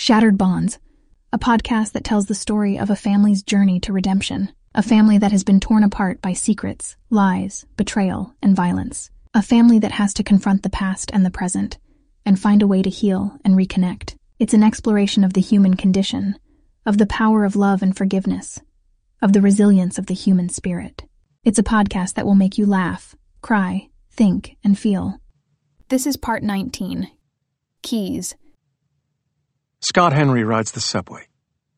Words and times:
Shattered 0.00 0.38
Bonds, 0.38 0.78
a 1.30 1.38
podcast 1.38 1.92
that 1.92 2.04
tells 2.04 2.24
the 2.24 2.34
story 2.34 2.78
of 2.78 2.88
a 2.88 2.96
family's 2.96 3.42
journey 3.42 3.78
to 3.80 3.92
redemption, 3.92 4.50
a 4.74 4.82
family 4.82 5.18
that 5.18 5.30
has 5.30 5.44
been 5.44 5.60
torn 5.60 5.84
apart 5.84 6.22
by 6.22 6.32
secrets, 6.32 6.96
lies, 7.10 7.66
betrayal, 7.76 8.32
and 8.40 8.56
violence, 8.56 9.10
a 9.34 9.42
family 9.42 9.78
that 9.78 9.92
has 9.92 10.14
to 10.14 10.24
confront 10.24 10.62
the 10.62 10.70
past 10.70 11.10
and 11.12 11.22
the 11.22 11.30
present, 11.30 11.76
and 12.24 12.40
find 12.40 12.62
a 12.62 12.66
way 12.66 12.80
to 12.80 12.88
heal 12.88 13.36
and 13.44 13.58
reconnect. 13.58 14.14
It's 14.38 14.54
an 14.54 14.62
exploration 14.62 15.22
of 15.22 15.34
the 15.34 15.42
human 15.42 15.74
condition, 15.74 16.38
of 16.86 16.96
the 16.96 17.04
power 17.04 17.44
of 17.44 17.54
love 17.54 17.82
and 17.82 17.94
forgiveness, 17.94 18.58
of 19.20 19.34
the 19.34 19.42
resilience 19.42 19.98
of 19.98 20.06
the 20.06 20.14
human 20.14 20.48
spirit. 20.48 21.04
It's 21.44 21.58
a 21.58 21.62
podcast 21.62 22.14
that 22.14 22.24
will 22.24 22.34
make 22.34 22.56
you 22.56 22.64
laugh, 22.64 23.14
cry, 23.42 23.90
think, 24.10 24.56
and 24.64 24.78
feel. 24.78 25.20
This 25.90 26.06
is 26.06 26.16
part 26.16 26.42
19 26.42 27.10
Keys. 27.82 28.34
Scott 29.82 30.12
Henry 30.12 30.44
rides 30.44 30.72
the 30.72 30.80
subway. 30.80 31.26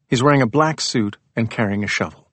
He's 0.08 0.24
wearing 0.24 0.42
a 0.42 0.46
black 0.46 0.80
suit 0.80 1.18
and 1.36 1.48
carrying 1.48 1.84
a 1.84 1.86
shovel. 1.86 2.28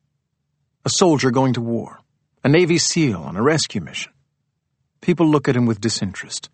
A 0.84 0.90
soldier 0.90 1.30
going 1.30 1.54
to 1.54 1.62
war, 1.62 2.00
a 2.44 2.50
Navy 2.50 2.80
SEAL 2.80 3.22
on 3.22 3.36
a 3.36 3.44
rescue 3.44 3.80
mission. 3.80 4.12
People 5.00 5.28
look 5.28 5.48
at 5.48 5.56
him 5.56 5.68
with 5.68 5.80
disinterest. 5.80 6.50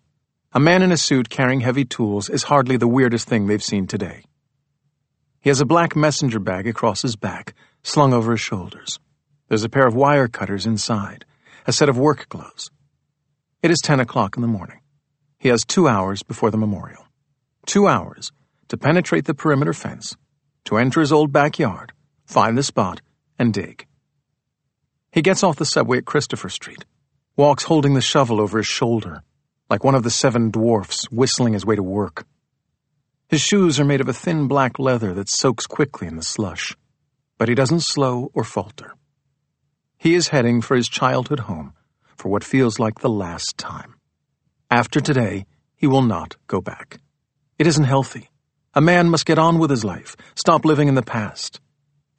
A 0.52 0.60
man 0.60 0.82
in 0.82 0.92
a 0.92 0.98
suit 0.98 1.30
carrying 1.30 1.60
heavy 1.60 1.86
tools 1.86 2.28
is 2.28 2.42
hardly 2.42 2.76
the 2.76 2.86
weirdest 2.86 3.26
thing 3.26 3.46
they've 3.46 3.64
seen 3.64 3.86
today. 3.86 4.22
He 5.40 5.48
has 5.48 5.62
a 5.62 5.66
black 5.66 5.96
messenger 5.96 6.38
bag 6.38 6.66
across 6.66 7.00
his 7.00 7.16
back, 7.16 7.54
slung 7.82 8.12
over 8.12 8.32
his 8.32 8.42
shoulders. 8.42 9.00
There's 9.48 9.64
a 9.64 9.70
pair 9.70 9.86
of 9.86 9.94
wire 9.94 10.28
cutters 10.28 10.66
inside, 10.66 11.24
a 11.66 11.72
set 11.72 11.88
of 11.88 11.96
work 11.98 12.28
gloves. 12.28 12.70
It 13.62 13.70
is 13.70 13.80
10 13.82 13.98
o'clock 13.98 14.36
in 14.36 14.42
the 14.42 14.48
morning. 14.48 14.80
He 15.38 15.48
has 15.48 15.64
two 15.64 15.88
hours 15.88 16.22
before 16.22 16.50
the 16.50 16.58
memorial. 16.58 17.06
Two 17.64 17.88
hours 17.88 18.30
to 18.68 18.76
penetrate 18.76 19.24
the 19.24 19.34
perimeter 19.34 19.72
fence, 19.72 20.16
to 20.64 20.76
enter 20.76 21.00
his 21.00 21.12
old 21.12 21.32
backyard, 21.32 21.92
find 22.26 22.56
the 22.56 22.62
spot, 22.62 23.00
and 23.38 23.52
dig. 23.52 23.86
He 25.12 25.22
gets 25.22 25.42
off 25.42 25.56
the 25.56 25.64
subway 25.64 25.98
at 25.98 26.04
Christopher 26.04 26.48
Street, 26.48 26.84
walks 27.36 27.64
holding 27.64 27.94
the 27.94 28.00
shovel 28.00 28.40
over 28.40 28.58
his 28.58 28.66
shoulder, 28.66 29.22
like 29.70 29.84
one 29.84 29.94
of 29.94 30.02
the 30.02 30.10
seven 30.10 30.50
dwarfs 30.50 31.04
whistling 31.10 31.52
his 31.52 31.66
way 31.66 31.76
to 31.76 31.82
work. 31.82 32.26
His 33.28 33.40
shoes 33.40 33.80
are 33.80 33.84
made 33.84 34.00
of 34.00 34.08
a 34.08 34.12
thin 34.12 34.46
black 34.46 34.78
leather 34.78 35.12
that 35.14 35.28
soaks 35.28 35.66
quickly 35.66 36.06
in 36.06 36.16
the 36.16 36.22
slush, 36.22 36.76
but 37.38 37.48
he 37.48 37.54
doesn't 37.54 37.80
slow 37.80 38.30
or 38.34 38.44
falter. 38.44 38.94
He 39.96 40.14
is 40.14 40.28
heading 40.28 40.60
for 40.60 40.76
his 40.76 40.88
childhood 40.88 41.40
home 41.40 41.72
for 42.16 42.28
what 42.28 42.44
feels 42.44 42.78
like 42.78 43.00
the 43.00 43.08
last 43.08 43.58
time. 43.58 43.94
After 44.70 45.00
today, 45.00 45.46
he 45.74 45.86
will 45.86 46.02
not 46.02 46.36
go 46.46 46.60
back. 46.60 46.98
It 47.58 47.66
isn't 47.66 47.84
healthy. 47.84 48.30
A 48.76 48.82
man 48.82 49.08
must 49.08 49.24
get 49.24 49.38
on 49.38 49.58
with 49.58 49.70
his 49.70 49.84
life, 49.84 50.16
stop 50.34 50.66
living 50.66 50.86
in 50.86 50.96
the 50.96 51.02
past. 51.02 51.60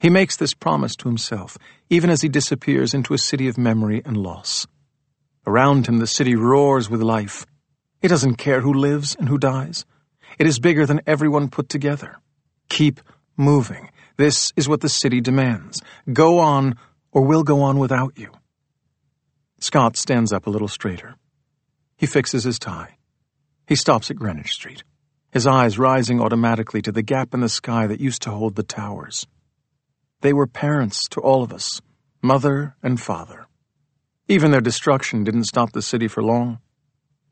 He 0.00 0.10
makes 0.10 0.36
this 0.36 0.54
promise 0.54 0.96
to 0.96 1.08
himself, 1.08 1.56
even 1.88 2.10
as 2.10 2.20
he 2.20 2.28
disappears 2.28 2.94
into 2.94 3.14
a 3.14 3.18
city 3.18 3.46
of 3.46 3.56
memory 3.56 4.02
and 4.04 4.16
loss. 4.16 4.66
Around 5.46 5.86
him, 5.86 5.98
the 5.98 6.06
city 6.08 6.34
roars 6.34 6.90
with 6.90 7.00
life. 7.00 7.46
It 8.02 8.08
doesn't 8.08 8.38
care 8.38 8.60
who 8.60 8.74
lives 8.74 9.14
and 9.14 9.28
who 9.28 9.38
dies. 9.38 9.84
It 10.36 10.48
is 10.48 10.58
bigger 10.58 10.84
than 10.84 11.00
everyone 11.06 11.48
put 11.48 11.68
together. 11.68 12.18
Keep 12.68 13.02
moving. 13.36 13.90
This 14.16 14.52
is 14.56 14.68
what 14.68 14.80
the 14.80 14.88
city 14.88 15.20
demands. 15.20 15.80
Go 16.12 16.40
on, 16.40 16.74
or 17.12 17.22
we'll 17.22 17.44
go 17.44 17.62
on 17.62 17.78
without 17.78 18.18
you. 18.18 18.32
Scott 19.60 19.96
stands 19.96 20.32
up 20.32 20.48
a 20.48 20.50
little 20.50 20.66
straighter. 20.66 21.14
He 21.96 22.06
fixes 22.06 22.42
his 22.42 22.58
tie. 22.58 22.96
He 23.68 23.76
stops 23.76 24.10
at 24.10 24.16
Greenwich 24.16 24.52
Street, 24.52 24.82
his 25.30 25.46
eyes 25.46 25.78
rising 25.78 26.20
automatically 26.20 26.82
to 26.82 26.92
the 26.92 27.02
gap 27.02 27.34
in 27.34 27.40
the 27.40 27.48
sky 27.48 27.86
that 27.86 28.00
used 28.00 28.22
to 28.22 28.30
hold 28.30 28.54
the 28.54 28.62
towers. 28.62 29.26
They 30.20 30.32
were 30.32 30.46
parents 30.46 31.06
to 31.10 31.20
all 31.20 31.42
of 31.42 31.52
us, 31.52 31.80
mother 32.22 32.76
and 32.82 33.00
father. 33.00 33.46
Even 34.26 34.50
their 34.50 34.60
destruction 34.60 35.24
didn't 35.24 35.44
stop 35.44 35.72
the 35.72 35.82
city 35.82 36.08
for 36.08 36.22
long. 36.22 36.58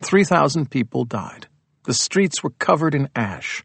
Three 0.02 0.24
thousand 0.24 0.70
people 0.70 1.04
died. 1.04 1.48
The 1.84 1.94
streets 1.94 2.42
were 2.42 2.50
covered 2.50 2.94
in 2.94 3.08
ash. 3.14 3.64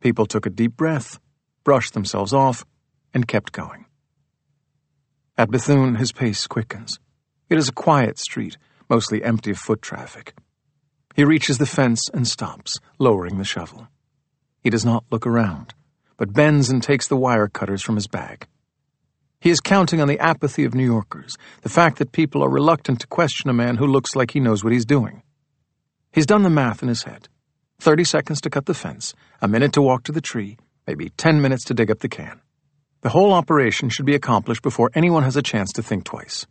People 0.00 0.26
took 0.26 0.46
a 0.46 0.50
deep 0.50 0.76
breath, 0.76 1.18
brushed 1.64 1.94
themselves 1.94 2.32
off, 2.32 2.64
and 3.14 3.26
kept 3.26 3.52
going. 3.52 3.86
At 5.38 5.50
Bethune, 5.50 5.96
his 5.96 6.12
pace 6.12 6.46
quickens. 6.46 6.98
It 7.48 7.58
is 7.58 7.68
a 7.68 7.72
quiet 7.72 8.18
street, 8.18 8.56
mostly 8.88 9.22
empty 9.22 9.50
of 9.50 9.58
foot 9.58 9.82
traffic. 9.82 10.34
He 11.16 11.24
reaches 11.24 11.56
the 11.56 11.64
fence 11.64 12.10
and 12.12 12.28
stops, 12.28 12.78
lowering 12.98 13.38
the 13.38 13.44
shovel. 13.44 13.88
He 14.60 14.68
does 14.68 14.84
not 14.84 15.06
look 15.10 15.26
around, 15.26 15.72
but 16.18 16.34
bends 16.34 16.68
and 16.68 16.82
takes 16.82 17.08
the 17.08 17.16
wire 17.16 17.48
cutters 17.48 17.82
from 17.82 17.94
his 17.94 18.06
bag. 18.06 18.46
He 19.40 19.48
is 19.48 19.60
counting 19.60 20.02
on 20.02 20.08
the 20.08 20.18
apathy 20.18 20.64
of 20.64 20.74
New 20.74 20.84
Yorkers, 20.84 21.34
the 21.62 21.70
fact 21.70 21.96
that 21.98 22.12
people 22.12 22.44
are 22.44 22.50
reluctant 22.50 23.00
to 23.00 23.06
question 23.06 23.48
a 23.48 23.54
man 23.54 23.76
who 23.76 23.86
looks 23.86 24.14
like 24.14 24.32
he 24.32 24.40
knows 24.40 24.62
what 24.62 24.74
he's 24.74 24.84
doing. 24.84 25.22
He's 26.12 26.26
done 26.26 26.42
the 26.42 26.50
math 26.50 26.82
in 26.82 26.88
his 26.88 27.04
head. 27.04 27.28
Thirty 27.78 28.04
seconds 28.04 28.42
to 28.42 28.50
cut 28.50 28.66
the 28.66 28.74
fence, 28.74 29.14
a 29.40 29.48
minute 29.48 29.72
to 29.72 29.82
walk 29.82 30.02
to 30.04 30.12
the 30.12 30.20
tree, 30.20 30.58
maybe 30.86 31.08
ten 31.16 31.40
minutes 31.40 31.64
to 31.64 31.74
dig 31.74 31.90
up 31.90 32.00
the 32.00 32.10
can. 32.10 32.42
The 33.00 33.08
whole 33.08 33.32
operation 33.32 33.88
should 33.88 34.04
be 34.04 34.14
accomplished 34.14 34.60
before 34.60 34.90
anyone 34.94 35.22
has 35.22 35.36
a 35.36 35.42
chance 35.42 35.72
to 35.72 35.82
think 35.82 36.04
twice. 36.04 36.46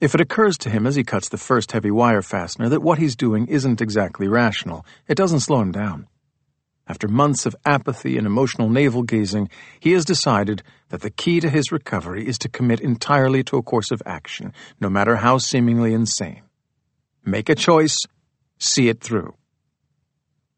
If 0.00 0.14
it 0.14 0.20
occurs 0.20 0.56
to 0.58 0.70
him 0.70 0.86
as 0.86 0.94
he 0.94 1.02
cuts 1.02 1.28
the 1.28 1.36
first 1.36 1.72
heavy 1.72 1.90
wire 1.90 2.22
fastener 2.22 2.68
that 2.68 2.82
what 2.82 2.98
he's 2.98 3.16
doing 3.16 3.48
isn't 3.48 3.80
exactly 3.80 4.28
rational, 4.28 4.86
it 5.08 5.16
doesn't 5.16 5.40
slow 5.40 5.60
him 5.60 5.72
down. 5.72 6.06
After 6.86 7.08
months 7.08 7.46
of 7.46 7.56
apathy 7.66 8.16
and 8.16 8.26
emotional 8.26 8.70
navel 8.70 9.02
gazing, 9.02 9.50
he 9.80 9.92
has 9.92 10.04
decided 10.04 10.62
that 10.90 11.00
the 11.00 11.10
key 11.10 11.40
to 11.40 11.50
his 11.50 11.72
recovery 11.72 12.26
is 12.26 12.38
to 12.38 12.48
commit 12.48 12.80
entirely 12.80 13.42
to 13.44 13.56
a 13.56 13.62
course 13.62 13.90
of 13.90 14.00
action, 14.06 14.52
no 14.80 14.88
matter 14.88 15.16
how 15.16 15.38
seemingly 15.38 15.92
insane. 15.92 16.42
Make 17.24 17.48
a 17.48 17.54
choice, 17.54 17.98
see 18.58 18.88
it 18.88 19.00
through. 19.00 19.34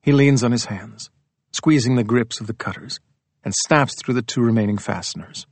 He 0.03 0.12
leans 0.12 0.45
on 0.45 0.53
his 0.53 0.67
hands, 0.67 1.11
squeezing 1.50 1.97
the 1.97 2.05
grips 2.05 2.41
of 2.41 2.47
the 2.47 2.55
cutters 2.55 3.00
and 3.43 3.55
snaps 3.56 3.95
through 3.97 4.15
the 4.15 4.23
two 4.23 4.43
remaining 4.43 4.79
fasteners. 4.79 5.47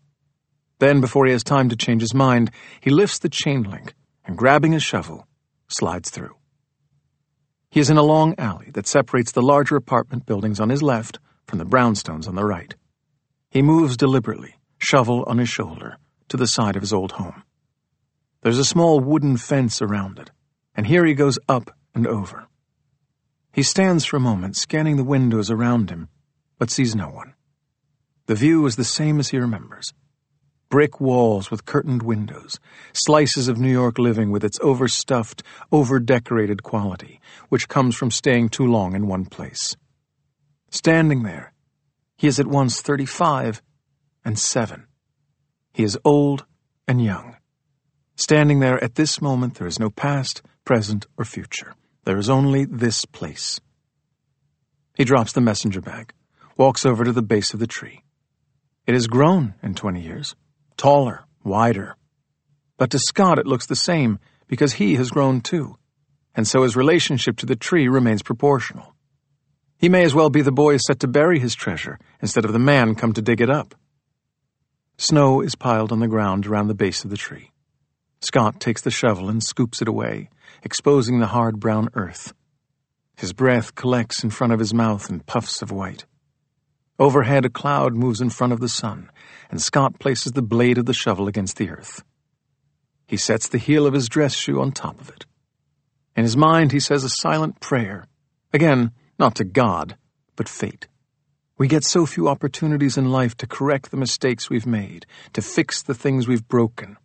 Then, 0.79 1.01
before 1.01 1.27
he 1.27 1.33
has 1.33 1.43
time 1.43 1.69
to 1.71 1.77
change 1.77 2.03
his 2.03 2.15
mind, 2.15 2.51
he 2.81 2.91
lifts 2.91 3.19
the 3.19 3.29
chain 3.29 3.65
link 3.65 3.95
and, 4.25 4.39
grabbing 4.39 4.73
his 4.73 4.83
shovel, 4.83 5.27
slides 5.69 6.11
through. 6.11 6.37
He 7.71 7.81
is 7.81 7.91
in 7.91 7.97
a 7.97 8.03
long 8.03 8.35
alley 8.39 8.71
that 8.73 8.87
separates 8.87 9.33
the 9.33 9.43
larger 9.43 9.77
apartment 9.77 10.25
buildings 10.25 10.61
on 10.61 10.71
his 10.71 10.83
left 10.83 11.19
from 11.47 11.59
the 11.59 11.67
brownstones 11.67 12.29
on 12.29 12.35
the 12.35 12.45
right. 12.45 12.75
He 13.51 13.63
moves 13.63 13.97
deliberately, 13.97 14.55
shovel 14.79 15.25
on 15.27 15.39
his 15.39 15.49
shoulder, 15.49 15.99
to 16.29 16.37
the 16.37 16.47
side 16.47 16.77
of 16.77 16.83
his 16.83 16.93
old 16.93 17.13
home. 17.13 17.43
There's 18.43 18.59
a 18.59 18.65
small 18.65 19.01
wooden 19.01 19.37
fence 19.37 19.83
around 19.83 20.19
it, 20.19 20.31
and 20.77 20.87
here 20.87 21.05
he 21.05 21.15
goes 21.15 21.39
up 21.49 21.71
and 21.95 22.07
over. 22.07 22.47
He 23.53 23.63
stands 23.63 24.05
for 24.05 24.17
a 24.17 24.21
moment, 24.21 24.57
scanning 24.57 24.97
the 24.97 25.05
windows 25.05 25.51
around 25.51 25.91
him, 25.91 26.09
but 26.59 26.71
sees 26.71 26.95
no 26.95 27.09
one. 27.09 27.35
The 28.27 28.37
view 28.37 28.65
is 28.67 28.77
the 28.77 28.85
same 28.85 29.19
as 29.19 29.31
he 29.31 29.39
remembers 29.39 29.93
brick 30.71 31.01
walls 31.01 31.51
with 31.51 31.65
curtained 31.65 32.03
windows, 32.03 32.59
slices 32.93 33.49
of 33.49 33.59
New 33.59 33.71
York 33.71 33.99
living 33.99 34.31
with 34.31 34.45
its 34.45 34.59
overstuffed, 34.61 35.43
overdecorated 35.73 36.63
quality, 36.63 37.21
which 37.49 37.69
comes 37.69 37.97
from 37.97 38.11
staying 38.11 38.49
too 38.49 38.67
long 38.67 38.95
in 38.95 39.07
one 39.07 39.25
place. 39.25 39.77
Standing 40.71 41.23
there, 41.23 41.53
he 42.17 42.27
is 42.27 42.39
at 42.39 42.47
once 42.47 42.81
thirty 42.81 43.07
five 43.07 43.63
and 44.25 44.39
seven. 44.39 44.87
He 45.73 45.85
is 45.85 45.99
old 46.05 46.45
and 46.87 47.03
young. 47.03 47.37
Standing 48.17 48.61
there 48.61 48.83
at 48.83 48.97
this 48.97 49.23
moment, 49.23 49.55
there 49.55 49.67
is 49.67 49.79
no 49.79 49.91
past, 49.91 50.43
present, 50.65 51.07
or 51.17 51.25
future. 51.25 51.75
There 52.05 52.19
is 52.19 52.29
only 52.29 52.65
this 52.65 53.05
place. 53.05 53.61
He 54.97 55.05
drops 55.05 55.33
the 55.33 55.41
messenger 55.41 55.81
bag, 55.81 56.13
walks 56.57 56.85
over 56.85 57.05
to 57.05 57.13
the 57.13 57.23
base 57.23 57.55
of 57.55 57.61
the 57.61 57.67
tree. 57.69 58.03
It 58.87 58.95
has 58.95 59.07
grown 59.07 59.55
in 59.63 59.75
20 59.75 60.01
years, 60.01 60.35
taller, 60.79 61.25
wider. 61.45 61.97
But 62.79 62.91
to 62.93 62.99
Scott 62.99 63.39
it 63.39 63.47
looks 63.47 63.67
the 63.67 63.77
same 63.77 64.19
because 64.47 64.75
he 64.75 64.95
has 64.95 65.11
grown 65.11 65.43
too, 65.43 65.77
and 66.35 66.49
so 66.49 66.63
his 66.63 66.77
relationship 66.77 67.37
to 67.39 67.47
the 67.47 67.57
tree 67.57 67.89
remains 67.89 68.23
proportional. 68.23 68.95
He 69.77 69.91
may 69.91 70.05
as 70.05 70.15
well 70.15 70.31
be 70.31 70.41
the 70.41 70.51
boy 70.51 70.79
set 70.79 71.01
to 71.01 71.09
bury 71.09 71.39
his 71.39 71.55
treasure 71.55 71.99
instead 72.23 72.45
of 72.45 72.53
the 72.53 72.59
man 72.59 72.95
come 72.95 73.13
to 73.13 73.23
dig 73.23 73.41
it 73.41 73.51
up. 73.51 73.75
Snow 74.97 75.43
is 75.43 75.55
piled 75.55 75.93
on 75.93 76.01
the 76.01 76.09
ground 76.09 76.47
around 76.47 76.69
the 76.69 76.75
base 76.75 77.05
of 77.05 77.11
the 77.11 77.17
tree. 77.17 77.53
Scott 78.21 78.59
takes 78.59 78.83
the 78.83 78.91
shovel 78.91 79.29
and 79.29 79.43
scoops 79.43 79.81
it 79.81 79.87
away, 79.87 80.31
exposing 80.65 81.21
the 81.21 81.27
hard 81.27 81.61
brown 81.61 81.89
earth. 81.95 82.33
His 83.17 83.33
breath 83.33 83.75
collects 83.77 84.25
in 84.25 84.31
front 84.31 84.53
of 84.53 84.59
his 84.59 84.75
mouth 84.75 85.09
in 85.11 85.21
puffs 85.21 85.63
of 85.63 85.71
white. 85.71 86.05
Overhead, 86.99 87.45
a 87.45 87.51
cloud 87.51 87.95
moves 87.95 88.21
in 88.21 88.31
front 88.31 88.53
of 88.53 88.61
the 88.61 88.69
sun, 88.69 89.11
and 89.51 89.63
Scott 89.63 89.99
places 90.01 90.33
the 90.33 90.43
blade 90.43 90.79
of 90.79 90.87
the 90.87 90.95
shovel 90.95 91.29
against 91.29 91.57
the 91.57 91.71
earth. 91.71 92.03
He 93.07 93.17
sets 93.17 93.49
the 93.49 93.59
heel 93.59 93.87
of 93.87 93.95
his 93.95 94.09
dress 94.09 94.35
shoe 94.35 94.61
on 94.61 94.73
top 94.73 95.01
of 95.01 95.09
it. 95.09 95.25
In 96.17 96.25
his 96.25 96.37
mind, 96.37 96.73
he 96.73 96.81
says 96.81 97.05
a 97.05 97.09
silent 97.09 97.61
prayer. 97.61 98.07
Again, 98.53 98.91
not 99.19 99.37
to 99.37 99.45
God, 99.45 99.97
but 100.35 100.49
fate. 100.49 100.89
We 101.57 101.69
get 101.69 101.85
so 101.85 102.05
few 102.07 102.29
opportunities 102.29 102.99
in 102.99 103.11
life 103.11 103.37
to 103.39 103.47
correct 103.47 103.91
the 103.91 103.97
mistakes 103.97 104.51
we've 104.51 104.67
made, 104.67 105.07
to 105.33 105.43
fix 105.43 105.83
the 105.83 105.95
things 105.95 106.27
we've 106.27 106.47
broken. 106.47 106.97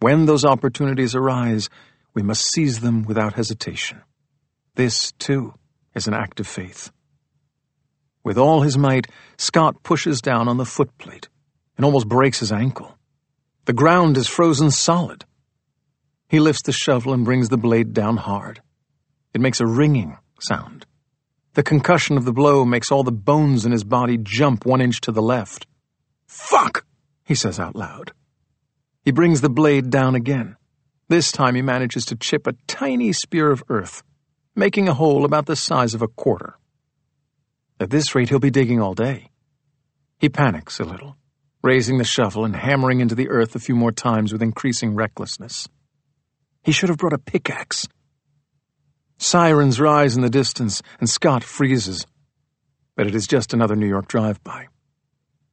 When 0.00 0.26
those 0.26 0.44
opportunities 0.44 1.14
arise, 1.14 1.68
we 2.14 2.22
must 2.22 2.50
seize 2.50 2.80
them 2.80 3.04
without 3.04 3.34
hesitation. 3.34 4.02
This, 4.74 5.12
too, 5.12 5.54
is 5.94 6.06
an 6.06 6.14
act 6.14 6.40
of 6.40 6.46
faith. 6.46 6.90
With 8.28 8.36
all 8.36 8.60
his 8.60 8.76
might, 8.76 9.06
Scott 9.38 9.82
pushes 9.82 10.20
down 10.20 10.48
on 10.48 10.58
the 10.58 10.66
footplate 10.66 11.28
and 11.78 11.86
almost 11.86 12.10
breaks 12.10 12.40
his 12.40 12.52
ankle. 12.52 12.98
The 13.64 13.72
ground 13.72 14.18
is 14.18 14.28
frozen 14.28 14.70
solid. 14.70 15.24
He 16.28 16.38
lifts 16.38 16.60
the 16.60 16.72
shovel 16.72 17.14
and 17.14 17.24
brings 17.24 17.48
the 17.48 17.56
blade 17.56 17.94
down 17.94 18.18
hard. 18.18 18.60
It 19.32 19.40
makes 19.40 19.62
a 19.62 19.66
ringing 19.66 20.18
sound. 20.40 20.84
The 21.54 21.62
concussion 21.62 22.18
of 22.18 22.26
the 22.26 22.34
blow 22.34 22.66
makes 22.66 22.92
all 22.92 23.02
the 23.02 23.10
bones 23.10 23.64
in 23.64 23.72
his 23.72 23.82
body 23.82 24.18
jump 24.18 24.66
one 24.66 24.82
inch 24.82 25.00
to 25.00 25.10
the 25.10 25.22
left. 25.22 25.66
Fuck! 26.26 26.84
he 27.24 27.34
says 27.34 27.58
out 27.58 27.74
loud. 27.74 28.12
He 29.06 29.10
brings 29.10 29.40
the 29.40 29.48
blade 29.48 29.88
down 29.88 30.14
again. 30.14 30.56
This 31.08 31.32
time 31.32 31.54
he 31.54 31.62
manages 31.62 32.04
to 32.04 32.14
chip 32.14 32.46
a 32.46 32.52
tiny 32.66 33.10
spear 33.14 33.50
of 33.50 33.64
earth, 33.70 34.02
making 34.54 34.86
a 34.86 34.92
hole 34.92 35.24
about 35.24 35.46
the 35.46 35.56
size 35.56 35.94
of 35.94 36.02
a 36.02 36.08
quarter. 36.08 36.58
At 37.80 37.90
this 37.90 38.14
rate, 38.14 38.28
he'll 38.28 38.40
be 38.40 38.50
digging 38.50 38.80
all 38.80 38.94
day. 38.94 39.30
He 40.18 40.28
panics 40.28 40.80
a 40.80 40.84
little, 40.84 41.16
raising 41.62 41.98
the 41.98 42.04
shovel 42.04 42.44
and 42.44 42.56
hammering 42.56 43.00
into 43.00 43.14
the 43.14 43.28
earth 43.28 43.54
a 43.54 43.60
few 43.60 43.76
more 43.76 43.92
times 43.92 44.32
with 44.32 44.42
increasing 44.42 44.94
recklessness. 44.94 45.68
He 46.62 46.72
should 46.72 46.88
have 46.88 46.98
brought 46.98 47.12
a 47.12 47.18
pickaxe. 47.18 47.86
Sirens 49.16 49.80
rise 49.80 50.16
in 50.16 50.22
the 50.22 50.30
distance, 50.30 50.82
and 50.98 51.08
Scott 51.08 51.44
freezes. 51.44 52.04
But 52.96 53.06
it 53.06 53.14
is 53.14 53.26
just 53.26 53.54
another 53.54 53.76
New 53.76 53.88
York 53.88 54.08
drive-by. 54.08 54.68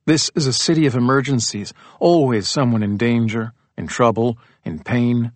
This 0.06 0.32
is 0.36 0.48
a 0.48 0.54
city 0.54 0.88
of 0.88 0.96
emergencies, 0.96 1.74
always 2.00 2.48
someone 2.48 2.84
in 2.84 2.98
danger, 2.98 3.54
in 3.78 3.88
trouble, 3.88 4.38
in 4.64 4.80
pain. 4.80 5.32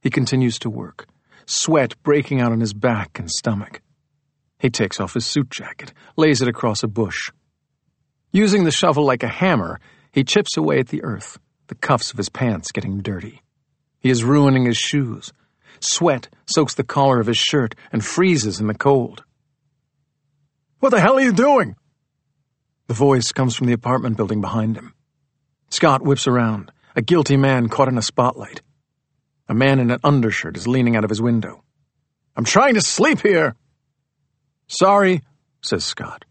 He 0.00 0.10
continues 0.10 0.58
to 0.60 0.70
work, 0.70 1.06
sweat 1.46 2.00
breaking 2.02 2.40
out 2.40 2.52
on 2.52 2.60
his 2.60 2.74
back 2.74 3.18
and 3.18 3.30
stomach. 3.30 3.82
He 4.58 4.70
takes 4.70 5.00
off 5.00 5.14
his 5.14 5.26
suit 5.26 5.50
jacket, 5.50 5.92
lays 6.16 6.42
it 6.42 6.48
across 6.48 6.82
a 6.82 6.88
bush. 6.88 7.30
Using 8.32 8.64
the 8.64 8.70
shovel 8.70 9.04
like 9.04 9.22
a 9.22 9.28
hammer, 9.28 9.80
he 10.12 10.24
chips 10.24 10.56
away 10.56 10.78
at 10.78 10.88
the 10.88 11.04
earth, 11.04 11.38
the 11.66 11.74
cuffs 11.74 12.10
of 12.10 12.16
his 12.16 12.28
pants 12.28 12.72
getting 12.72 13.00
dirty. 13.00 13.42
He 14.00 14.10
is 14.10 14.24
ruining 14.24 14.66
his 14.66 14.76
shoes, 14.76 15.32
Sweat 15.80 16.28
soaks 16.46 16.74
the 16.74 16.84
collar 16.84 17.20
of 17.20 17.26
his 17.26 17.36
shirt 17.36 17.74
and 17.92 18.04
freezes 18.04 18.60
in 18.60 18.66
the 18.66 18.74
cold. 18.74 19.24
What 20.80 20.90
the 20.90 21.00
hell 21.00 21.16
are 21.16 21.22
you 21.22 21.32
doing? 21.32 21.76
The 22.86 22.94
voice 22.94 23.32
comes 23.32 23.56
from 23.56 23.66
the 23.66 23.72
apartment 23.72 24.16
building 24.16 24.40
behind 24.40 24.76
him. 24.76 24.94
Scott 25.70 26.02
whips 26.02 26.26
around, 26.26 26.70
a 26.94 27.02
guilty 27.02 27.36
man 27.36 27.68
caught 27.68 27.88
in 27.88 27.98
a 27.98 28.02
spotlight. 28.02 28.62
A 29.48 29.54
man 29.54 29.80
in 29.80 29.90
an 29.90 30.00
undershirt 30.04 30.56
is 30.56 30.68
leaning 30.68 30.96
out 30.96 31.04
of 31.04 31.10
his 31.10 31.22
window. 31.22 31.62
I'm 32.36 32.44
trying 32.44 32.74
to 32.74 32.80
sleep 32.80 33.20
here. 33.22 33.54
Sorry, 34.68 35.22
says 35.62 35.84
Scott. 35.84 36.24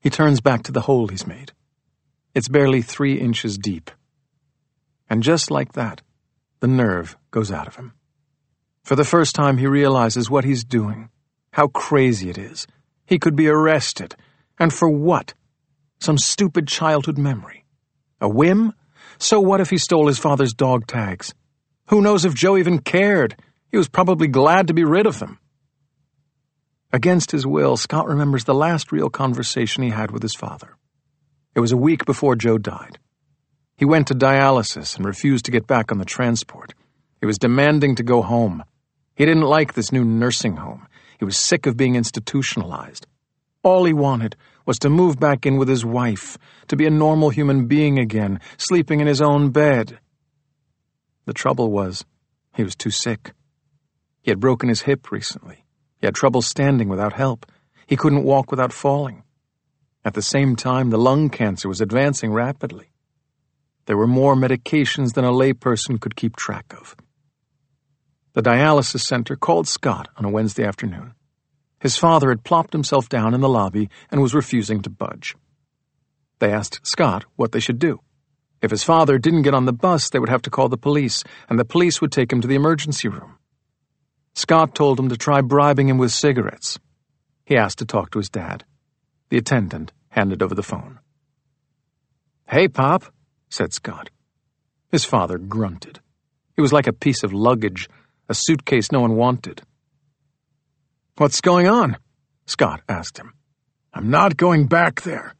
He 0.00 0.08
turns 0.08 0.40
back 0.40 0.62
to 0.64 0.72
the 0.72 0.80
hole 0.80 1.08
he's 1.08 1.26
made. 1.26 1.52
It's 2.34 2.48
barely 2.48 2.80
three 2.80 3.18
inches 3.18 3.58
deep. 3.58 3.90
And 5.08 5.22
just 5.22 5.50
like 5.50 5.72
that, 5.72 6.00
the 6.60 6.68
nerve 6.68 7.16
goes 7.30 7.50
out 7.50 7.66
of 7.66 7.76
him. 7.76 7.92
For 8.84 8.96
the 8.96 9.04
first 9.04 9.34
time, 9.34 9.58
he 9.58 9.66
realizes 9.66 10.30
what 10.30 10.44
he's 10.44 10.64
doing, 10.64 11.10
how 11.52 11.66
crazy 11.68 12.30
it 12.30 12.38
is. 12.38 12.66
He 13.06 13.18
could 13.18 13.36
be 13.36 13.48
arrested. 13.48 14.14
And 14.58 14.72
for 14.72 14.88
what? 14.88 15.34
Some 16.00 16.16
stupid 16.16 16.68
childhood 16.68 17.18
memory. 17.18 17.64
A 18.20 18.28
whim? 18.28 18.72
So 19.18 19.40
what 19.40 19.60
if 19.60 19.68
he 19.70 19.78
stole 19.78 20.06
his 20.06 20.18
father's 20.18 20.54
dog 20.54 20.86
tags? 20.86 21.34
Who 21.88 22.00
knows 22.00 22.24
if 22.24 22.34
Joe 22.34 22.56
even 22.56 22.78
cared? 22.78 23.36
He 23.70 23.76
was 23.76 23.88
probably 23.88 24.28
glad 24.28 24.68
to 24.68 24.74
be 24.74 24.84
rid 24.84 25.06
of 25.06 25.18
them. 25.18 25.38
Against 26.92 27.30
his 27.30 27.46
will, 27.46 27.76
Scott 27.76 28.08
remembers 28.08 28.44
the 28.44 28.54
last 28.54 28.90
real 28.90 29.10
conversation 29.10 29.84
he 29.84 29.90
had 29.90 30.10
with 30.10 30.22
his 30.22 30.34
father. 30.34 30.76
It 31.54 31.60
was 31.60 31.70
a 31.70 31.76
week 31.76 32.04
before 32.04 32.34
Joe 32.34 32.58
died. 32.58 32.98
He 33.76 33.84
went 33.84 34.08
to 34.08 34.14
dialysis 34.14 34.96
and 34.96 35.06
refused 35.06 35.44
to 35.44 35.52
get 35.52 35.68
back 35.68 35.92
on 35.92 35.98
the 35.98 36.04
transport. 36.04 36.74
He 37.20 37.26
was 37.26 37.38
demanding 37.38 37.94
to 37.94 38.02
go 38.02 38.22
home. 38.22 38.64
He 39.14 39.24
didn't 39.24 39.44
like 39.44 39.74
this 39.74 39.92
new 39.92 40.04
nursing 40.04 40.56
home. 40.56 40.88
He 41.18 41.24
was 41.24 41.36
sick 41.36 41.66
of 41.66 41.76
being 41.76 41.94
institutionalized. 41.94 43.06
All 43.62 43.84
he 43.84 43.92
wanted 43.92 44.36
was 44.66 44.78
to 44.80 44.90
move 44.90 45.20
back 45.20 45.46
in 45.46 45.58
with 45.58 45.68
his 45.68 45.84
wife, 45.84 46.38
to 46.68 46.76
be 46.76 46.86
a 46.86 46.90
normal 46.90 47.30
human 47.30 47.66
being 47.66 47.98
again, 47.98 48.40
sleeping 48.56 49.00
in 49.00 49.06
his 49.06 49.20
own 49.20 49.50
bed. 49.50 49.98
The 51.26 51.34
trouble 51.34 51.70
was, 51.70 52.04
he 52.54 52.64
was 52.64 52.74
too 52.74 52.90
sick. 52.90 53.32
He 54.22 54.30
had 54.30 54.40
broken 54.40 54.68
his 54.68 54.82
hip 54.82 55.12
recently. 55.12 55.64
He 56.00 56.06
had 56.06 56.14
trouble 56.14 56.42
standing 56.42 56.88
without 56.88 57.12
help. 57.12 57.46
He 57.86 57.96
couldn't 57.96 58.24
walk 58.24 58.50
without 58.50 58.72
falling. 58.72 59.22
At 60.04 60.14
the 60.14 60.22
same 60.22 60.56
time, 60.56 60.90
the 60.90 60.98
lung 60.98 61.28
cancer 61.28 61.68
was 61.68 61.80
advancing 61.80 62.32
rapidly. 62.32 62.90
There 63.84 63.96
were 63.96 64.06
more 64.06 64.34
medications 64.34 65.12
than 65.12 65.24
a 65.24 65.32
layperson 65.32 66.00
could 66.00 66.16
keep 66.16 66.36
track 66.36 66.72
of. 66.72 66.96
The 68.32 68.42
dialysis 68.42 69.00
center 69.00 69.36
called 69.36 69.68
Scott 69.68 70.08
on 70.16 70.24
a 70.24 70.30
Wednesday 70.30 70.64
afternoon. 70.64 71.14
His 71.80 71.96
father 71.96 72.28
had 72.28 72.44
plopped 72.44 72.72
himself 72.72 73.08
down 73.08 73.34
in 73.34 73.40
the 73.40 73.48
lobby 73.48 73.90
and 74.10 74.22
was 74.22 74.34
refusing 74.34 74.80
to 74.82 74.90
budge. 74.90 75.34
They 76.38 76.52
asked 76.52 76.86
Scott 76.86 77.24
what 77.36 77.52
they 77.52 77.60
should 77.60 77.78
do. 77.78 78.00
If 78.62 78.70
his 78.70 78.84
father 78.84 79.18
didn't 79.18 79.42
get 79.42 79.54
on 79.54 79.64
the 79.64 79.72
bus, 79.72 80.08
they 80.08 80.18
would 80.18 80.28
have 80.28 80.42
to 80.42 80.50
call 80.50 80.68
the 80.68 80.76
police, 80.76 81.24
and 81.48 81.58
the 81.58 81.64
police 81.64 82.00
would 82.00 82.12
take 82.12 82.32
him 82.32 82.40
to 82.40 82.48
the 82.48 82.54
emergency 82.54 83.08
room. 83.08 83.39
Scott 84.40 84.74
told 84.74 84.98
him 84.98 85.10
to 85.10 85.18
try 85.18 85.42
bribing 85.42 85.90
him 85.90 85.98
with 85.98 86.12
cigarettes. 86.12 86.78
He 87.44 87.58
asked 87.58 87.80
to 87.80 87.84
talk 87.84 88.10
to 88.12 88.18
his 88.18 88.30
dad. 88.30 88.64
The 89.28 89.36
attendant 89.36 89.92
handed 90.08 90.42
over 90.42 90.54
the 90.54 90.62
phone. 90.62 90.98
Hey, 92.48 92.66
Pop, 92.66 93.04
said 93.50 93.74
Scott. 93.74 94.08
His 94.90 95.04
father 95.04 95.36
grunted. 95.36 96.00
He 96.56 96.62
was 96.62 96.72
like 96.72 96.86
a 96.86 96.94
piece 96.94 97.22
of 97.22 97.34
luggage 97.34 97.86
a 98.30 98.34
suitcase 98.34 98.90
no 98.90 99.00
one 99.00 99.14
wanted. 99.14 99.60
What's 101.18 101.42
going 101.42 101.68
on? 101.68 101.98
Scott 102.46 102.80
asked 102.88 103.18
him. 103.18 103.34
I'm 103.92 104.08
not 104.08 104.38
going 104.38 104.68
back 104.68 105.02
there. 105.02 105.34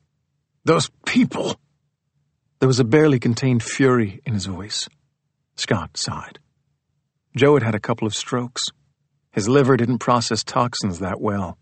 Those 0.67 0.91
people. 1.07 1.59
There 2.59 2.66
was 2.66 2.80
a 2.80 2.85
barely 2.85 3.19
contained 3.19 3.62
fury 3.62 4.21
in 4.26 4.35
his 4.35 4.45
voice. 4.45 4.90
Scott 5.57 5.97
sighed. 5.97 6.38
Joe 7.35 7.54
had 7.54 7.62
had 7.62 7.75
a 7.75 7.80
couple 7.80 8.07
of 8.07 8.14
strokes. 8.14 8.69
His 9.32 9.49
liver 9.49 9.76
didn't 9.76 9.99
process 9.99 10.42
toxins 10.42 10.99
that 10.99 11.20
well. 11.20 11.56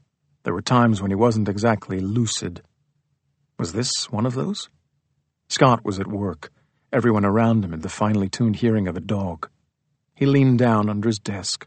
There 0.45 0.55
were 0.55 0.63
times 0.63 1.03
when 1.03 1.11
he 1.11 1.15
wasn't 1.15 1.49
exactly 1.49 2.01
lucid. 2.01 2.63
Was 3.59 3.73
this 3.73 4.11
one 4.11 4.25
of 4.25 4.35
those? 4.35 4.69
Scott 5.49 5.85
was 5.85 6.01
at 6.01 6.07
work, 6.07 6.51
everyone 6.93 7.25
around 7.25 7.65
him 7.65 7.73
had 7.73 7.83
the 7.83 7.89
finely 7.89 8.29
tuned 8.29 8.57
hearing 8.57 8.89
of 8.89 8.97
a 8.97 9.01
dog. 9.01 9.49
He 10.15 10.27
leaned 10.27 10.59
down 10.59 10.89
under 10.89 11.09
his 11.09 11.19
desk, 11.19 11.67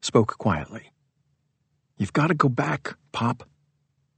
spoke 0.00 0.38
quietly. 0.38 0.92
You've 1.96 2.12
got 2.12 2.28
to 2.28 2.34
go 2.34 2.48
back, 2.48 2.96
Pop. 3.12 3.48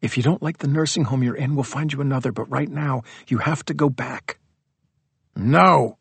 If 0.00 0.16
you 0.16 0.22
don't 0.22 0.42
like 0.42 0.58
the 0.58 0.68
nursing 0.68 1.04
home 1.04 1.22
you're 1.22 1.34
in, 1.34 1.54
we'll 1.54 1.64
find 1.64 1.92
you 1.92 2.00
another, 2.00 2.32
but 2.32 2.50
right 2.50 2.68
now, 2.68 3.02
you 3.28 3.38
have 3.38 3.64
to 3.66 3.74
go 3.74 3.88
back. 3.88 4.38
No! 5.34 5.98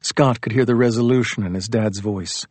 Scott 0.00 0.40
could 0.40 0.52
hear 0.52 0.64
the 0.64 0.74
resolution 0.74 1.44
in 1.44 1.54
his 1.54 1.66
dad's 1.66 1.98
voice. 2.00 2.46